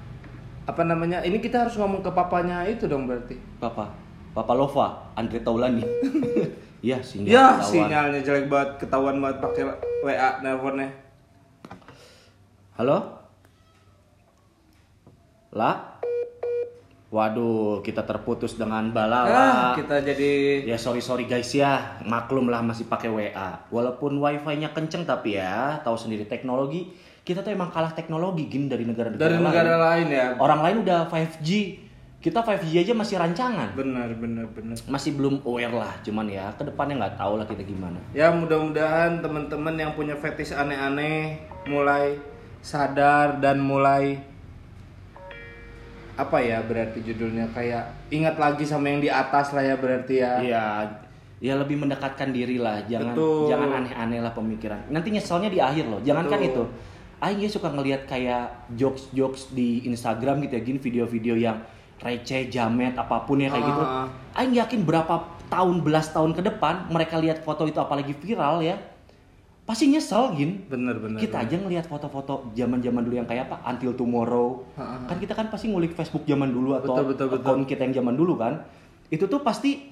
apa 0.63 0.81
namanya 0.87 1.19
ini 1.27 1.43
kita 1.43 1.67
harus 1.67 1.75
ngomong 1.75 1.99
ke 1.99 2.11
papanya 2.15 2.63
itu 2.63 2.87
dong 2.87 3.11
berarti. 3.11 3.35
Papa 3.59 3.91
papa 4.31 4.53
Lova 4.55 5.11
Andre 5.19 5.43
Taulani 5.43 5.83
iya 6.85 7.03
sinyal 7.03 7.27
ya 7.27 7.45
ketahuan. 7.59 7.67
sinyalnya 7.67 8.19
jelek 8.23 8.47
banget 8.47 8.69
ketahuan 8.79 9.19
banget 9.19 9.37
pakai 9.43 9.63
WA 10.07 10.29
nelponnya. 10.39 10.89
Halo? 12.79 13.19
La 15.51 15.90
waduh 17.11 17.83
kita 17.83 18.07
terputus 18.07 18.55
dengan 18.55 18.87
ah, 18.87 18.93
balala 18.95 19.47
kita 19.75 19.99
jadi 19.99 20.63
Ya 20.63 20.79
sorry 20.79 21.03
sorry 21.03 21.27
guys 21.27 21.51
ya, 21.51 21.99
maklum 22.07 22.47
lah 22.47 22.63
masih 22.63 22.87
pakai 22.87 23.11
WA. 23.11 23.67
Walaupun 23.67 24.15
wifi-nya 24.15 24.71
kenceng 24.71 25.03
tapi 25.03 25.35
ya 25.35 25.75
tahu 25.83 25.99
sendiri 25.99 26.23
teknologi 26.23 26.87
kita 27.21 27.43
tuh 27.43 27.51
emang 27.53 27.69
kalah 27.69 27.91
teknologi 27.91 28.47
gin 28.49 28.65
dari 28.71 28.87
negara-negara 28.87 29.21
dari 29.21 29.37
lain. 29.37 29.45
negara 29.45 29.73
lain 29.77 30.07
ya 30.09 30.25
Orang 30.41 30.65
lain 30.65 30.81
udah 30.81 31.05
5G, 31.05 31.49
kita 32.17 32.41
5G 32.41 32.81
aja 32.81 32.93
masih 32.97 33.15
rancangan. 33.21 33.77
benar 33.77 34.09
benar 34.17 34.47
benar 34.49 34.73
Masih 34.89 35.13
belum 35.13 35.43
aware 35.45 35.75
lah, 35.75 35.93
cuman 36.01 36.25
ya 36.31 36.49
ke 36.55 36.63
depannya 36.65 36.97
nggak 36.97 37.15
tahu 37.21 37.33
lah 37.37 37.45
kita 37.45 37.61
gimana. 37.61 37.99
ya 38.15 38.31
mudah-mudahan 38.33 39.19
teman-teman 39.21 39.75
yang 39.77 39.91
punya 39.93 40.15
fetish 40.17 40.55
aneh-aneh 40.55 41.37
mulai 41.67 42.17
sadar 42.63 43.37
dan 43.37 43.59
mulai 43.61 44.30
apa 46.19 46.37
ya 46.43 46.59
berarti 46.63 46.99
judulnya 47.01 47.47
kayak 47.55 48.11
ingat 48.11 48.35
lagi 48.35 48.67
sama 48.67 48.91
yang 48.91 48.99
di 48.99 49.09
atas 49.09 49.55
lah 49.55 49.63
ya 49.63 49.75
berarti 49.79 50.19
ya 50.19 50.31
Iya, 50.43 50.65
ya 51.41 51.53
lebih 51.57 51.79
mendekatkan 51.81 52.29
diri 52.29 52.61
lah, 52.61 52.83
jangan 52.85 53.15
Betul. 53.17 53.49
jangan 53.49 53.69
aneh-aneh 53.81 54.19
lah 54.21 54.33
pemikiran. 54.35 54.79
Nanti 54.91 55.09
nyeselnya 55.09 55.49
di 55.49 55.57
akhir 55.57 55.89
loh, 55.89 55.99
jangankan 56.03 56.37
Betul. 56.37 56.49
itu. 56.51 56.63
Aing 57.21 57.39
ya 57.41 57.49
suka 57.53 57.69
ngelihat 57.69 58.09
kayak 58.09 58.73
jokes-jokes 58.73 59.53
di 59.53 59.85
Instagram 59.85 60.41
gitu 60.41 60.57
ya, 60.57 60.61
gini 60.65 60.79
video-video 60.81 61.37
yang 61.37 61.57
receh, 62.01 62.49
jamet, 62.49 62.97
apa 62.97 63.29
pun 63.29 63.37
ya 63.37 63.53
kayak 63.53 63.61
gitu. 63.61 63.83
Ah. 63.85 64.09
Aing 64.41 64.57
yakin 64.57 64.81
berapa 64.81 65.37
tahun, 65.53 65.85
belas 65.85 66.09
tahun 66.09 66.33
ke 66.33 66.41
depan 66.41 66.89
mereka 66.89 67.21
lihat 67.21 67.45
foto 67.45 67.69
itu 67.69 67.77
apalagi 67.77 68.17
viral 68.17 68.65
ya, 68.65 68.77
pasti 69.71 69.87
nyesel 69.87 70.35
gin. 70.35 70.67
bener 70.67 70.99
bener 70.99 71.15
Kita 71.15 71.47
aja 71.47 71.55
ngelihat 71.55 71.87
foto-foto 71.87 72.51
zaman-zaman 72.51 73.07
dulu 73.07 73.15
yang 73.15 73.29
kayak 73.29 73.47
apa, 73.47 73.63
Until 73.71 73.95
Tomorrow. 73.95 74.75
Ah, 74.75 74.99
ah. 74.99 75.07
Kan 75.07 75.23
kita 75.23 75.31
kan 75.31 75.47
pasti 75.47 75.71
ngulik 75.71 75.95
Facebook 75.95 76.27
zaman 76.27 76.51
dulu 76.51 76.75
atau 76.75 76.91
Betul, 76.91 77.05
betul, 77.15 77.27
betul. 77.31 77.47
akun 77.47 77.63
kita 77.63 77.87
yang 77.87 78.03
zaman 78.03 78.19
dulu 78.19 78.35
kan. 78.35 78.67
Itu 79.07 79.31
tuh 79.31 79.39
pasti 79.39 79.87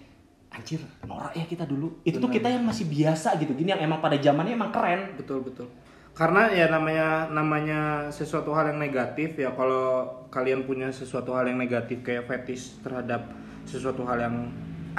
anjir, 0.52 0.84
norak 1.08 1.32
ya 1.32 1.48
kita 1.48 1.64
dulu. 1.64 2.04
Itu 2.04 2.20
tuh 2.20 2.28
kita 2.28 2.52
yang 2.52 2.68
masih 2.68 2.92
biasa 2.92 3.40
gitu. 3.40 3.56
Gini 3.56 3.72
yang 3.72 3.80
emang 3.80 4.04
pada 4.04 4.20
zamannya 4.20 4.60
emang 4.60 4.76
keren. 4.76 5.16
betul 5.16 5.40
betul 5.48 5.72
karena 6.20 6.52
ya 6.52 6.68
namanya 6.68 7.32
namanya 7.32 7.80
sesuatu 8.12 8.52
hal 8.52 8.76
yang 8.76 8.80
negatif 8.84 9.40
ya 9.40 9.56
kalau 9.56 10.04
kalian 10.28 10.68
punya 10.68 10.92
sesuatu 10.92 11.32
hal 11.32 11.48
yang 11.48 11.56
negatif 11.56 12.04
kayak 12.04 12.28
fetish 12.28 12.84
terhadap 12.84 13.32
sesuatu 13.64 14.04
hal 14.04 14.20
yang 14.20 14.36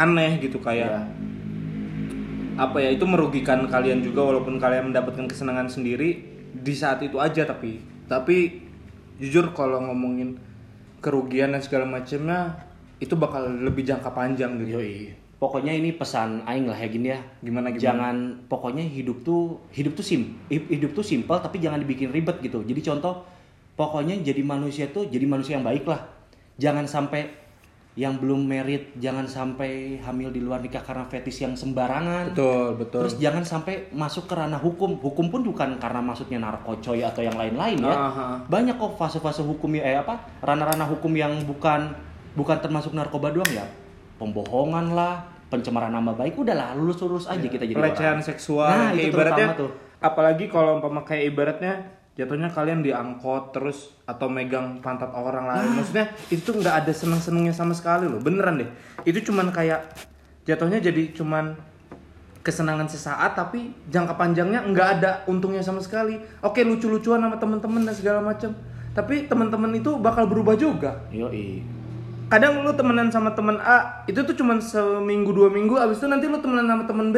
aneh 0.01 0.41
gitu 0.41 0.57
kayak 0.57 1.05
Iya. 1.05 1.30
Apa 2.61 2.77
ya 2.85 2.93
itu 2.93 3.09
merugikan 3.09 3.65
kalian 3.73 4.05
juga 4.05 4.21
walaupun 4.21 4.61
kalian 4.61 4.93
mendapatkan 4.93 5.25
kesenangan 5.25 5.73
sendiri 5.73 6.21
di 6.53 6.75
saat 6.77 7.01
itu 7.01 7.17
aja 7.17 7.49
tapi 7.49 7.81
tapi 8.05 8.61
jujur 9.17 9.57
kalau 9.57 9.81
ngomongin 9.81 10.37
kerugian 11.01 11.57
dan 11.57 11.65
segala 11.65 11.89
macamnya 11.89 12.69
itu 13.01 13.17
bakal 13.17 13.49
lebih 13.49 13.89
jangka 13.89 14.13
panjang 14.13 14.61
gitu 14.61 14.77
Yoi. 14.77 15.17
Pokoknya 15.41 15.73
ini 15.73 15.97
pesan 15.97 16.45
aing 16.45 16.69
lah 16.69 16.77
ya 16.77 16.89
gini 16.93 17.09
ya. 17.17 17.21
Gimana, 17.41 17.73
gimana? 17.73 17.81
Jangan 17.81 18.17
pokoknya 18.45 18.85
hidup 18.85 19.25
tuh 19.25 19.57
hidup 19.73 19.97
tuh 19.97 20.05
sim 20.05 20.37
hidup 20.53 20.93
tuh 20.93 21.01
simpel 21.01 21.41
tapi 21.41 21.65
jangan 21.65 21.81
dibikin 21.81 22.13
ribet 22.13 22.45
gitu. 22.45 22.61
Jadi 22.61 22.81
contoh 22.85 23.25
pokoknya 23.73 24.21
jadi 24.21 24.45
manusia 24.45 24.93
tuh 24.93 25.09
jadi 25.09 25.25
manusia 25.25 25.57
yang 25.57 25.65
baik 25.65 25.89
lah. 25.89 26.13
Jangan 26.61 26.85
sampai 26.85 27.33
yang 27.99 28.23
belum 28.23 28.47
merit 28.47 28.95
jangan 29.03 29.27
sampai 29.27 29.99
hamil 29.99 30.31
di 30.31 30.39
luar 30.39 30.63
nikah 30.63 30.81
karena 30.81 31.03
fetis 31.11 31.43
yang 31.43 31.59
sembarangan. 31.59 32.31
betul 32.31 32.79
betul 32.79 33.01
Terus 33.03 33.17
jangan 33.19 33.43
sampai 33.43 33.91
masuk 33.91 34.31
ke 34.31 34.35
ranah 34.39 34.63
hukum. 34.63 34.95
Hukum 35.03 35.27
pun 35.27 35.43
bukan 35.43 35.75
karena 35.83 35.99
maksudnya 35.99 36.39
narkocoy 36.39 37.03
atau 37.03 37.21
yang 37.21 37.35
lain-lain 37.35 37.83
ya. 37.83 37.91
Aha. 37.91 38.27
Banyak 38.47 38.79
kok 38.79 38.95
fase-fase 38.95 39.43
hukum 39.43 39.75
ya 39.75 39.83
eh 39.83 39.99
apa? 39.99 40.23
Ranah-ranah 40.39 40.87
hukum 40.87 41.11
yang 41.19 41.35
bukan 41.43 41.91
bukan 42.39 42.57
termasuk 42.63 42.95
narkoba 42.95 43.35
doang 43.35 43.51
ya. 43.51 43.67
Pembohongan 44.23 44.95
lah, 44.95 45.27
pencemaran 45.51 45.91
nama 45.91 46.15
baik 46.15 46.39
udahlah 46.39 46.79
lulus-lulus 46.79 47.27
aja 47.27 47.43
kita 47.43 47.67
jadi 47.67 47.75
pelecehan 47.75 48.23
orang. 48.23 48.25
seksual 48.25 48.71
Nah, 48.71 48.91
itu 48.95 49.11
ibaratnya 49.11 49.47
tuh. 49.59 49.71
apalagi 49.99 50.47
kalau 50.47 50.79
umpama 50.79 51.03
kayak 51.03 51.35
ibaratnya 51.35 52.00
jatuhnya 52.21 52.53
kalian 52.53 52.85
diangkot 52.85 53.57
terus 53.57 53.97
atau 54.05 54.29
megang 54.29 54.85
pantat 54.85 55.09
orang 55.17 55.49
lain. 55.49 55.81
Maksudnya 55.81 56.13
itu 56.29 56.53
nggak 56.53 56.85
ada 56.85 56.93
seneng 56.93 57.17
senengnya 57.17 57.57
sama 57.57 57.73
sekali 57.73 58.05
loh. 58.05 58.21
Beneran 58.21 58.61
deh. 58.61 58.69
Itu 59.09 59.25
cuman 59.33 59.49
kayak 59.49 59.89
jatuhnya 60.45 60.85
jadi 60.85 61.17
cuman 61.17 61.57
kesenangan 62.45 62.89
sesaat 62.89 63.37
tapi 63.37 63.73
jangka 63.89 64.17
panjangnya 64.17 64.61
nggak 64.69 64.89
ada 65.01 65.11
untungnya 65.25 65.65
sama 65.65 65.81
sekali. 65.81 66.21
Oke 66.45 66.61
lucu-lucuan 66.61 67.25
sama 67.25 67.41
temen-temen 67.41 67.89
dan 67.89 67.97
segala 67.97 68.21
macam. 68.21 68.53
Tapi 68.93 69.25
teman-teman 69.25 69.73
itu 69.81 69.97
bakal 69.97 70.29
berubah 70.29 70.61
juga. 70.61 71.01
Yoi. 71.09 71.81
kadang 72.31 72.63
lu 72.63 72.71
temenan 72.79 73.11
sama 73.11 73.35
temen 73.35 73.59
A 73.59 74.07
itu 74.07 74.23
tuh 74.23 74.39
cuman 74.39 74.63
seminggu 74.63 75.35
dua 75.35 75.51
minggu 75.51 75.75
abis 75.75 75.99
itu 75.99 76.07
nanti 76.07 76.31
lu 76.31 76.39
temenan 76.39 76.69
sama 76.69 76.85
temen 76.87 77.11
B. 77.11 77.17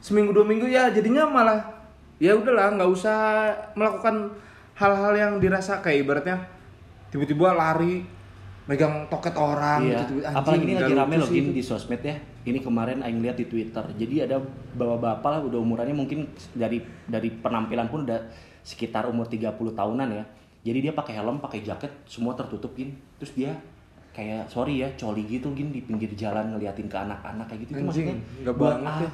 Seminggu 0.00 0.30
dua 0.30 0.46
minggu 0.46 0.64
ya 0.70 0.88
jadinya 0.88 1.28
malah 1.28 1.76
ya 2.16 2.32
udahlah 2.32 2.72
nggak 2.74 2.90
usah 2.90 3.18
melakukan 3.76 4.32
hal-hal 4.74 5.12
yang 5.12 5.32
dirasa 5.36 5.80
kayak 5.80 6.04
ibaratnya 6.04 6.36
tiba-tiba 7.08 7.52
lari 7.52 8.04
megang 8.66 9.06
toket 9.06 9.32
orang 9.38 9.78
Iya. 9.86 10.02
gitu 10.02 10.14
Anjing, 10.26 10.36
Apalagi 10.36 10.64
ini 10.66 10.74
lagi 10.74 10.94
rame 10.98 11.14
loh 11.16 11.28
sih 11.30 11.38
Gin, 11.38 11.44
itu. 11.48 11.52
di 11.54 11.62
sosmed 11.62 12.02
ya. 12.02 12.16
Ini 12.42 12.58
kemarin 12.58 12.98
Aing 12.98 13.22
lihat 13.22 13.38
di 13.38 13.46
Twitter. 13.46 13.82
Jadi 13.94 14.26
ada 14.26 14.42
bapak-bapak 14.74 15.28
lah 15.30 15.40
udah 15.46 15.58
umurannya 15.62 15.94
mungkin 15.94 16.26
dari 16.50 16.82
dari 17.06 17.30
penampilan 17.30 17.86
pun 17.86 18.02
udah 18.02 18.18
sekitar 18.66 19.06
umur 19.06 19.30
30 19.30 19.54
tahunan 19.54 20.08
ya. 20.10 20.24
Jadi 20.66 20.78
dia 20.82 20.90
pakai 20.90 21.14
helm, 21.14 21.38
pakai 21.38 21.62
jaket, 21.62 21.94
semua 22.10 22.34
tertutup 22.34 22.74
Gin. 22.74 22.90
Terus 23.22 23.38
dia 23.38 23.54
kayak 24.10 24.50
sorry 24.50 24.82
ya, 24.82 24.90
coli 24.98 25.22
gitu 25.30 25.54
Gin 25.54 25.70
di 25.70 25.86
pinggir 25.86 26.10
jalan 26.18 26.58
ngeliatin 26.58 26.90
ke 26.90 26.98
anak-anak 26.98 27.46
kayak 27.46 27.60
gitu. 27.62 27.70
Itu 27.70 27.78
Anjing, 27.78 27.86
maksudnya 27.86 28.14
nggak 28.42 28.54
buat 28.58 28.76
banget 28.82 28.98
ya. 28.98 29.10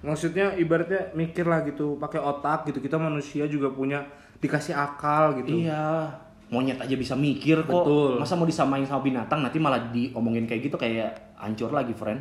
Maksudnya 0.00 0.56
ibaratnya 0.56 1.12
mikir 1.12 1.44
lah 1.44 1.60
gitu 1.64 2.00
pakai 2.00 2.20
otak 2.20 2.68
gitu 2.72 2.80
kita 2.80 2.96
manusia 2.96 3.44
juga 3.44 3.68
punya 3.68 4.04
dikasih 4.40 4.72
akal 4.72 5.36
gitu 5.44 5.68
Iya. 5.68 6.08
Monyet 6.50 6.82
aja 6.82 6.98
bisa 6.98 7.14
mikir 7.14 7.62
kok. 7.62 7.86
Betul. 7.86 8.18
Masa 8.18 8.34
mau 8.34 8.42
disamain 8.42 8.82
sama 8.82 9.06
binatang 9.06 9.38
nanti 9.38 9.62
malah 9.62 9.78
diomongin 9.94 10.50
kayak 10.50 10.66
gitu 10.66 10.74
kayak 10.74 11.38
hancur 11.38 11.70
lagi, 11.70 11.94
friend. 11.94 12.18